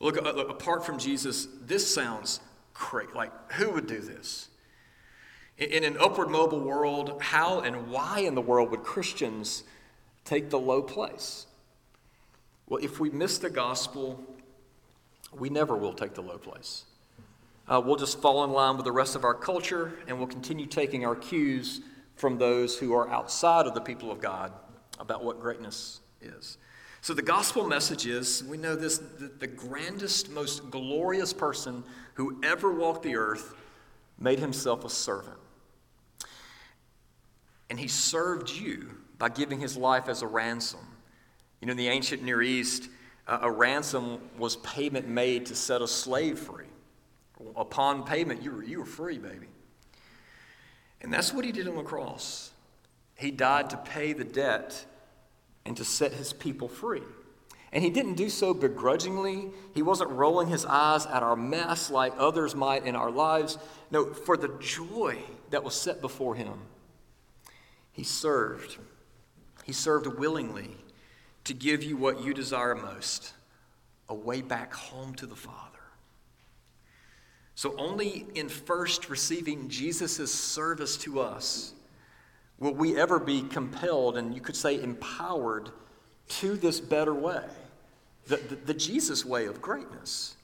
Look, 0.00 0.16
uh, 0.16 0.30
apart 0.30 0.86
from 0.86 0.98
Jesus, 0.98 1.48
this 1.60 1.92
sounds 1.92 2.40
crazy. 2.72 3.12
Like, 3.14 3.52
who 3.52 3.70
would 3.70 3.86
do 3.86 4.00
this? 4.00 4.48
In 5.58 5.82
an 5.82 5.96
upward 5.98 6.30
mobile 6.30 6.60
world, 6.60 7.20
how 7.20 7.60
and 7.60 7.90
why 7.90 8.20
in 8.20 8.36
the 8.36 8.40
world 8.40 8.70
would 8.70 8.84
Christians 8.84 9.64
take 10.24 10.50
the 10.50 10.58
low 10.58 10.82
place? 10.82 11.46
Well, 12.68 12.82
if 12.82 13.00
we 13.00 13.10
miss 13.10 13.38
the 13.38 13.50
gospel, 13.50 14.22
we 15.36 15.48
never 15.48 15.76
will 15.76 15.92
take 15.92 16.14
the 16.14 16.22
low 16.22 16.38
place. 16.38 16.84
Uh, 17.66 17.82
we'll 17.84 17.96
just 17.96 18.22
fall 18.22 18.44
in 18.44 18.50
line 18.50 18.76
with 18.76 18.84
the 18.84 18.92
rest 18.92 19.16
of 19.16 19.24
our 19.24 19.34
culture 19.34 19.98
and 20.06 20.16
we'll 20.18 20.28
continue 20.28 20.66
taking 20.66 21.04
our 21.04 21.16
cues 21.16 21.80
from 22.14 22.38
those 22.38 22.78
who 22.78 22.94
are 22.94 23.08
outside 23.10 23.66
of 23.66 23.74
the 23.74 23.80
people 23.80 24.10
of 24.10 24.20
God 24.20 24.52
about 24.98 25.24
what 25.24 25.40
greatness 25.40 26.00
is. 26.20 26.56
So, 27.08 27.14
the 27.14 27.22
gospel 27.22 27.66
message 27.66 28.06
is 28.06 28.44
we 28.44 28.58
know 28.58 28.76
this 28.76 28.98
the 29.38 29.46
grandest, 29.46 30.28
most 30.28 30.70
glorious 30.70 31.32
person 31.32 31.82
who 32.12 32.38
ever 32.44 32.70
walked 32.70 33.02
the 33.02 33.16
earth 33.16 33.54
made 34.18 34.38
himself 34.38 34.84
a 34.84 34.90
servant. 34.90 35.38
And 37.70 37.80
he 37.80 37.88
served 37.88 38.50
you 38.50 38.90
by 39.16 39.30
giving 39.30 39.58
his 39.58 39.74
life 39.74 40.06
as 40.06 40.20
a 40.20 40.26
ransom. 40.26 40.80
You 41.62 41.68
know, 41.68 41.70
in 41.70 41.78
the 41.78 41.88
ancient 41.88 42.24
Near 42.24 42.42
East, 42.42 42.90
a 43.26 43.50
ransom 43.50 44.18
was 44.36 44.56
payment 44.56 45.08
made 45.08 45.46
to 45.46 45.56
set 45.56 45.80
a 45.80 45.88
slave 45.88 46.38
free. 46.38 46.66
Upon 47.56 48.04
payment, 48.04 48.42
you 48.42 48.50
were, 48.50 48.62
you 48.62 48.80
were 48.80 48.84
free, 48.84 49.16
baby. 49.16 49.48
And 51.00 51.10
that's 51.10 51.32
what 51.32 51.46
he 51.46 51.52
did 51.52 51.68
on 51.68 51.76
the 51.76 51.82
cross. 51.82 52.50
He 53.14 53.30
died 53.30 53.70
to 53.70 53.78
pay 53.78 54.12
the 54.12 54.24
debt 54.24 54.84
and 55.68 55.76
to 55.76 55.84
set 55.84 56.12
his 56.14 56.32
people 56.32 56.66
free. 56.66 57.02
And 57.72 57.84
he 57.84 57.90
didn't 57.90 58.14
do 58.14 58.30
so 58.30 58.54
begrudgingly. 58.54 59.50
He 59.74 59.82
wasn't 59.82 60.10
rolling 60.10 60.48
his 60.48 60.64
eyes 60.64 61.04
at 61.04 61.22
our 61.22 61.36
mess 61.36 61.90
like 61.90 62.14
others 62.16 62.54
might 62.54 62.86
in 62.86 62.96
our 62.96 63.10
lives. 63.10 63.58
No, 63.90 64.06
for 64.06 64.38
the 64.38 64.48
joy 64.58 65.18
that 65.50 65.62
was 65.62 65.74
set 65.74 66.00
before 66.00 66.34
him, 66.34 66.54
he 67.92 68.02
served. 68.02 68.78
He 69.64 69.72
served 69.72 70.06
willingly 70.06 70.70
to 71.44 71.52
give 71.52 71.84
you 71.84 71.98
what 71.98 72.24
you 72.24 72.32
desire 72.32 72.74
most 72.74 73.34
a 74.08 74.14
way 74.14 74.40
back 74.40 74.72
home 74.72 75.14
to 75.16 75.26
the 75.26 75.36
Father. 75.36 75.78
So, 77.54 77.74
only 77.76 78.26
in 78.34 78.48
first 78.48 79.10
receiving 79.10 79.68
Jesus' 79.68 80.32
service 80.32 80.96
to 80.98 81.20
us 81.20 81.74
will 82.58 82.74
we 82.74 82.98
ever 82.98 83.18
be 83.18 83.42
compelled, 83.42 84.16
and 84.16 84.34
you 84.34 84.40
could 84.40 84.56
say 84.56 84.82
empowered, 84.82 85.70
to 86.28 86.56
this 86.56 86.80
better 86.80 87.14
way 87.14 87.44
the, 88.26 88.36
the, 88.36 88.56
the 88.56 88.74
Jesus 88.74 89.24
way 89.24 89.46
of 89.46 89.62
greatness. 89.62 90.36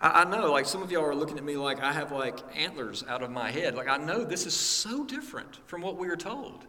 I, 0.00 0.22
I 0.22 0.24
know, 0.24 0.52
like, 0.52 0.66
some 0.66 0.82
of 0.82 0.92
y'all 0.92 1.04
are 1.04 1.14
looking 1.14 1.38
at 1.38 1.44
me 1.44 1.56
like 1.56 1.80
I 1.80 1.92
have, 1.92 2.12
like, 2.12 2.38
antlers 2.54 3.04
out 3.08 3.22
of 3.22 3.30
my 3.30 3.50
head. 3.50 3.74
Like, 3.74 3.88
I 3.88 3.96
know 3.96 4.24
this 4.24 4.46
is 4.46 4.54
so 4.54 5.04
different 5.04 5.60
from 5.66 5.80
what 5.80 5.96
we 5.96 6.08
are 6.08 6.16
told. 6.16 6.66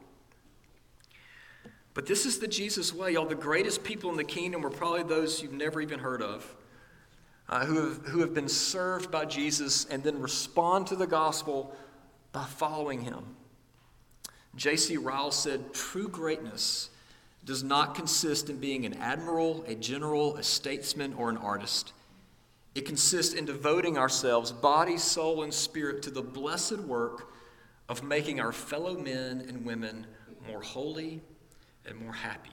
But 1.93 2.05
this 2.05 2.25
is 2.25 2.39
the 2.39 2.47
Jesus 2.47 2.93
way. 2.93 3.12
Y'all, 3.12 3.25
the 3.25 3.36
greatest 3.36 3.84
people 3.84 4.10
in 4.10 4.15
the 4.15 4.23
kingdom 4.23 4.62
were 4.62 4.69
probably 4.69 5.03
those 5.03 5.41
you've 5.41 5.51
never 5.51 5.82
even 5.82 5.99
heard 5.99 6.21
of, 6.21 6.55
uh, 7.49 7.65
who, 7.65 7.89
have, 7.89 8.05
who 8.05 8.19
have 8.21 8.34
been 8.34 8.47
served 8.47 9.12
by 9.12 9.25
Jesus 9.25 9.86
and 9.86 10.03
then 10.03 10.21
respond 10.21 10.88
to 10.88 10.95
the 10.95 11.08
gospel 11.08 11.75
by 12.32 12.45
following 12.45 13.01
him. 13.01 13.36
J.C. 14.55 14.97
Ryle 14.97 15.31
said, 15.31 15.73
True 15.73 16.07
greatness 16.07 16.89
does 17.45 17.63
not 17.63 17.95
consist 17.95 18.49
in 18.49 18.57
being 18.57 18.85
an 18.85 18.93
admiral, 18.95 19.63
a 19.67 19.75
general, 19.75 20.35
a 20.38 20.43
statesman, 20.43 21.13
or 21.13 21.29
an 21.29 21.38
artist. 21.38 21.93
It 22.75 22.85
consists 22.85 23.33
in 23.33 23.45
devoting 23.45 23.97
ourselves, 23.97 24.51
body, 24.51 24.97
soul, 24.97 25.43
and 25.43 25.53
spirit, 25.53 26.01
to 26.03 26.12
the 26.12 26.21
blessed 26.21 26.79
work 26.79 27.31
of 27.88 28.03
making 28.03 28.39
our 28.39 28.51
fellow 28.51 28.97
men 28.97 29.43
and 29.47 29.65
women 29.65 30.05
more 30.47 30.62
holy 30.62 31.21
and 31.85 31.99
more 31.99 32.13
happy. 32.13 32.51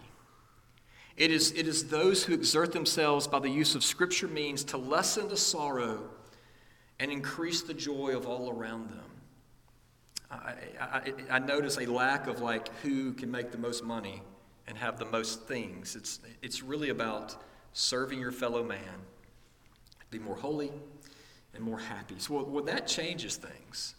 It 1.17 1.31
is, 1.31 1.53
it 1.53 1.67
is 1.67 1.89
those 1.89 2.25
who 2.25 2.35
exert 2.35 2.73
themselves 2.73 3.27
by 3.27 3.39
the 3.39 3.51
use 3.51 3.75
of 3.75 3.85
Scripture 3.85 4.29
means 4.29 4.65
to 4.65 4.77
lessen 4.77 5.29
the 5.29 5.37
sorrow 5.37 6.11
and 6.99 7.11
increase 7.11 7.63
the 7.63 7.75
joy 7.75 8.17
of 8.17 8.27
all 8.27 8.51
around 8.51 8.91
them. 8.91 9.16
I, 10.31 10.55
I, 10.81 11.13
I, 11.31 11.39
notice 11.39 11.79
a 11.79 11.87
lack 11.87 12.27
of 12.27 12.41
like 12.41 12.69
who 12.83 13.13
can 13.13 13.31
make 13.31 13.53
the 13.53 13.59
most 13.59 13.85
money 13.85 14.23
and 14.67 14.77
have 14.77 14.99
the 14.99 15.05
most 15.05 15.47
things. 15.47 15.95
It's, 15.95 16.21
it's 16.43 16.63
really 16.63 16.89
about 16.89 17.37
serving 17.73 18.19
your 18.19 18.33
fellow 18.33 18.65
man, 18.65 19.01
be 20.11 20.19
more 20.19 20.35
holy 20.35 20.73
and 21.55 21.63
more 21.63 21.79
happy. 21.79 22.17
So, 22.19 22.43
well, 22.43 22.65
that 22.65 22.87
changes 22.87 23.37
things. 23.37 23.95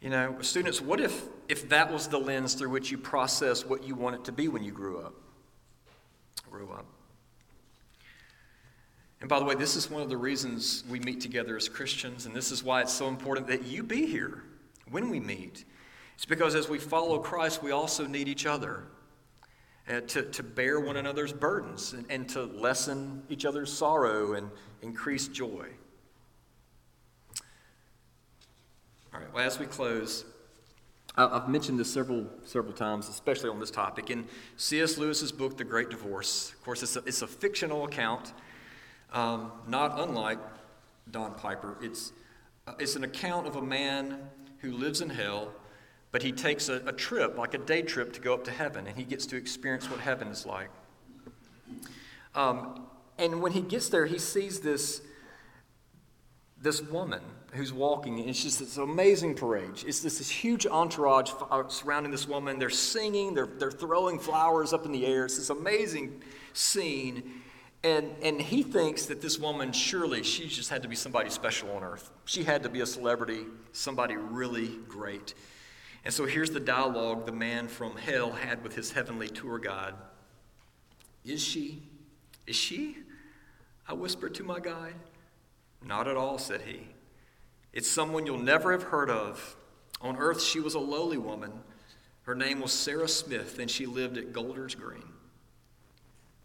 You 0.00 0.10
know, 0.10 0.36
students, 0.40 0.80
what 0.80 1.00
if, 1.00 1.24
if 1.48 1.68
that 1.70 1.92
was 1.92 2.08
the 2.08 2.18
lens 2.18 2.54
through 2.54 2.70
which 2.70 2.90
you 2.90 2.98
process 2.98 3.64
what 3.64 3.84
you 3.84 3.94
want 3.94 4.16
it 4.16 4.24
to 4.24 4.32
be 4.32 4.48
when 4.48 4.62
you 4.62 4.72
grew 4.72 4.98
up? 4.98 5.14
Grew 6.50 6.70
up. 6.72 6.86
And 9.20 9.28
by 9.28 9.38
the 9.38 9.44
way, 9.44 9.54
this 9.54 9.76
is 9.76 9.90
one 9.90 10.02
of 10.02 10.08
the 10.08 10.16
reasons 10.16 10.84
we 10.88 11.00
meet 11.00 11.20
together 11.20 11.56
as 11.56 11.68
Christians, 11.68 12.24
and 12.24 12.34
this 12.34 12.50
is 12.50 12.64
why 12.64 12.80
it's 12.80 12.92
so 12.92 13.08
important 13.08 13.46
that 13.48 13.64
you 13.64 13.82
be 13.82 14.06
here 14.06 14.42
when 14.90 15.08
we 15.10 15.20
meet. 15.20 15.64
It's 16.14 16.26
because 16.26 16.54
as 16.54 16.68
we 16.68 16.78
follow 16.78 17.18
Christ, 17.18 17.62
we 17.62 17.70
also 17.70 18.06
need 18.06 18.28
each 18.28 18.46
other 18.46 18.84
uh, 19.88 20.00
to, 20.00 20.22
to 20.22 20.42
bear 20.42 20.78
one 20.78 20.96
another's 20.96 21.32
burdens 21.32 21.92
and, 21.92 22.04
and 22.10 22.28
to 22.30 22.42
lessen 22.44 23.22
each 23.28 23.44
other's 23.44 23.72
sorrow 23.72 24.34
and 24.34 24.50
increase 24.82 25.28
joy. 25.28 25.66
All 29.12 29.20
right, 29.20 29.32
well, 29.34 29.44
as 29.44 29.58
we 29.58 29.66
close, 29.66 30.24
I've 31.16 31.48
mentioned 31.48 31.78
this 31.78 31.92
several, 31.92 32.26
several 32.44 32.72
times, 32.72 33.08
especially 33.08 33.50
on 33.50 33.58
this 33.58 33.70
topic. 33.70 34.10
In 34.10 34.26
C.S. 34.56 34.96
Lewis's 34.96 35.32
book, 35.32 35.56
The 35.56 35.64
Great 35.64 35.90
Divorce, 35.90 36.52
of 36.52 36.64
course, 36.64 36.82
it's 36.82 36.96
a, 36.96 37.00
it's 37.00 37.22
a 37.22 37.26
fictional 37.26 37.84
account, 37.84 38.32
um, 39.12 39.50
not 39.66 39.98
unlike 39.98 40.38
Don 41.10 41.34
Piper. 41.34 41.76
It's, 41.82 42.12
uh, 42.68 42.74
it's 42.78 42.94
an 42.94 43.02
account 43.02 43.48
of 43.48 43.56
a 43.56 43.62
man 43.62 44.20
who 44.60 44.72
lives 44.72 45.00
in 45.00 45.10
hell, 45.10 45.52
but 46.12 46.22
he 46.22 46.32
takes 46.32 46.68
a, 46.68 46.82
a 46.86 46.92
trip, 46.92 47.38
like 47.38 47.54
a 47.54 47.58
day 47.58 47.82
trip, 47.82 48.12
to 48.14 48.20
go 48.20 48.34
up 48.34 48.44
to 48.44 48.50
heaven, 48.50 48.86
and 48.86 48.96
he 48.96 49.04
gets 49.04 49.26
to 49.26 49.36
experience 49.36 49.90
what 49.90 50.00
heaven 50.00 50.28
is 50.28 50.44
like. 50.46 50.70
Um, 52.34 52.86
and 53.18 53.42
when 53.42 53.52
he 53.52 53.60
gets 53.60 53.88
there, 53.88 54.06
he 54.06 54.18
sees 54.18 54.60
this 54.60 55.02
this 56.62 56.82
woman 56.82 57.22
who's 57.52 57.72
walking, 57.72 58.20
and 58.20 58.28
it's 58.28 58.42
just 58.42 58.58
this 58.58 58.76
amazing 58.76 59.34
parade. 59.34 59.70
It's 59.86 60.00
this, 60.00 60.18
this 60.18 60.28
huge 60.28 60.66
entourage 60.66 61.30
uh, 61.50 61.66
surrounding 61.68 62.12
this 62.12 62.28
woman. 62.28 62.58
They're 62.58 62.70
singing, 62.70 63.34
they're, 63.34 63.46
they're 63.46 63.70
throwing 63.72 64.18
flowers 64.18 64.72
up 64.72 64.84
in 64.84 64.92
the 64.92 65.06
air. 65.06 65.24
It's 65.24 65.38
this 65.38 65.50
amazing 65.50 66.22
scene. 66.52 67.42
And, 67.82 68.10
and 68.22 68.40
he 68.40 68.62
thinks 68.62 69.06
that 69.06 69.22
this 69.22 69.38
woman, 69.38 69.72
surely, 69.72 70.22
she 70.22 70.48
just 70.48 70.68
had 70.68 70.82
to 70.82 70.88
be 70.88 70.96
somebody 70.96 71.30
special 71.30 71.70
on 71.72 71.82
earth. 71.82 72.10
She 72.26 72.44
had 72.44 72.62
to 72.64 72.68
be 72.68 72.80
a 72.80 72.86
celebrity, 72.86 73.46
somebody 73.72 74.16
really 74.16 74.78
great. 74.86 75.34
And 76.04 76.12
so 76.12 76.26
here's 76.26 76.50
the 76.50 76.60
dialogue 76.60 77.24
the 77.26 77.32
man 77.32 77.68
from 77.68 77.96
hell 77.96 78.32
had 78.32 78.62
with 78.62 78.74
his 78.74 78.92
heavenly 78.92 79.28
tour 79.28 79.58
guide 79.58 79.94
Is 81.24 81.42
she? 81.42 81.82
Is 82.46 82.56
she? 82.56 82.96
I 83.88 83.94
whispered 83.94 84.34
to 84.36 84.44
my 84.44 84.60
guide. 84.60 84.94
Not 85.82 86.06
at 86.06 86.16
all, 86.16 86.38
said 86.38 86.62
he. 86.62 86.88
It's 87.72 87.90
someone 87.90 88.26
you'll 88.26 88.38
never 88.38 88.72
have 88.72 88.84
heard 88.84 89.10
of. 89.10 89.56
On 90.00 90.16
earth, 90.16 90.42
she 90.42 90.60
was 90.60 90.74
a 90.74 90.78
lowly 90.78 91.18
woman. 91.18 91.52
Her 92.22 92.34
name 92.34 92.60
was 92.60 92.72
Sarah 92.72 93.08
Smith, 93.08 93.58
and 93.58 93.70
she 93.70 93.86
lived 93.86 94.18
at 94.18 94.32
Golders 94.32 94.74
Green. 94.74 95.04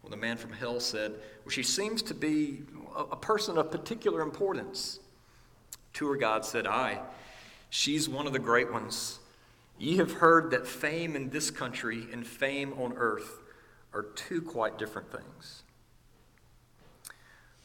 Well, 0.06 0.12
the 0.12 0.18
man 0.18 0.36
from 0.36 0.52
hell 0.52 0.78
said, 0.78 1.10
Well, 1.44 1.50
she 1.50 1.64
seems 1.64 2.00
to 2.02 2.14
be 2.14 2.62
a 2.94 3.16
person 3.16 3.58
of 3.58 3.72
particular 3.72 4.22
importance. 4.22 5.00
Tour 5.94 6.16
God 6.16 6.44
said, 6.44 6.64
Aye, 6.64 7.00
she's 7.70 8.08
one 8.08 8.24
of 8.28 8.32
the 8.32 8.38
great 8.38 8.72
ones. 8.72 9.18
Ye 9.80 9.96
have 9.96 10.12
heard 10.12 10.52
that 10.52 10.64
fame 10.64 11.16
in 11.16 11.30
this 11.30 11.50
country 11.50 12.06
and 12.12 12.24
fame 12.24 12.72
on 12.74 12.92
earth 12.96 13.40
are 13.92 14.04
two 14.14 14.42
quite 14.42 14.78
different 14.78 15.10
things. 15.10 15.64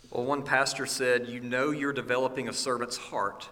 Well, 0.10 0.26
one 0.26 0.42
pastor 0.42 0.88
said, 0.88 1.28
You 1.28 1.42
know 1.42 1.70
you're 1.70 1.94
developing 1.94 2.50
a 2.50 2.54
servant's 2.54 2.98
heart 2.98 3.50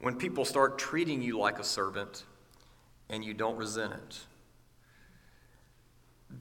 when 0.00 0.16
people 0.16 0.44
start 0.44 0.78
treating 0.78 1.22
you 1.22 1.38
like 1.38 1.58
a 1.58 1.64
servant 1.64 2.24
and 3.08 3.24
you 3.24 3.32
don't 3.32 3.56
resent 3.56 3.94
it. 3.94 4.18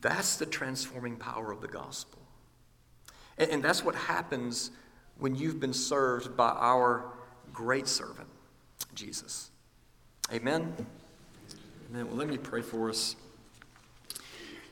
That's 0.02 0.38
the 0.38 0.46
transforming 0.46 1.16
power 1.16 1.52
of 1.52 1.62
the 1.62 1.68
gospel. 1.68 2.20
And, 3.38 3.52
and 3.52 3.64
that's 3.64 3.84
what 3.84 3.96
happens 3.96 4.72
when 5.18 5.36
you've 5.36 5.60
been 5.60 5.74
served 5.74 6.36
by 6.36 6.50
our 6.50 7.06
great 7.54 7.88
servant, 7.88 8.28
Jesus. 8.96 9.52
Amen. 10.34 10.74
Amen. 11.90 12.08
Well, 12.08 12.16
let 12.16 12.28
me 12.28 12.38
pray 12.38 12.62
for 12.62 12.90
us. 12.90 13.16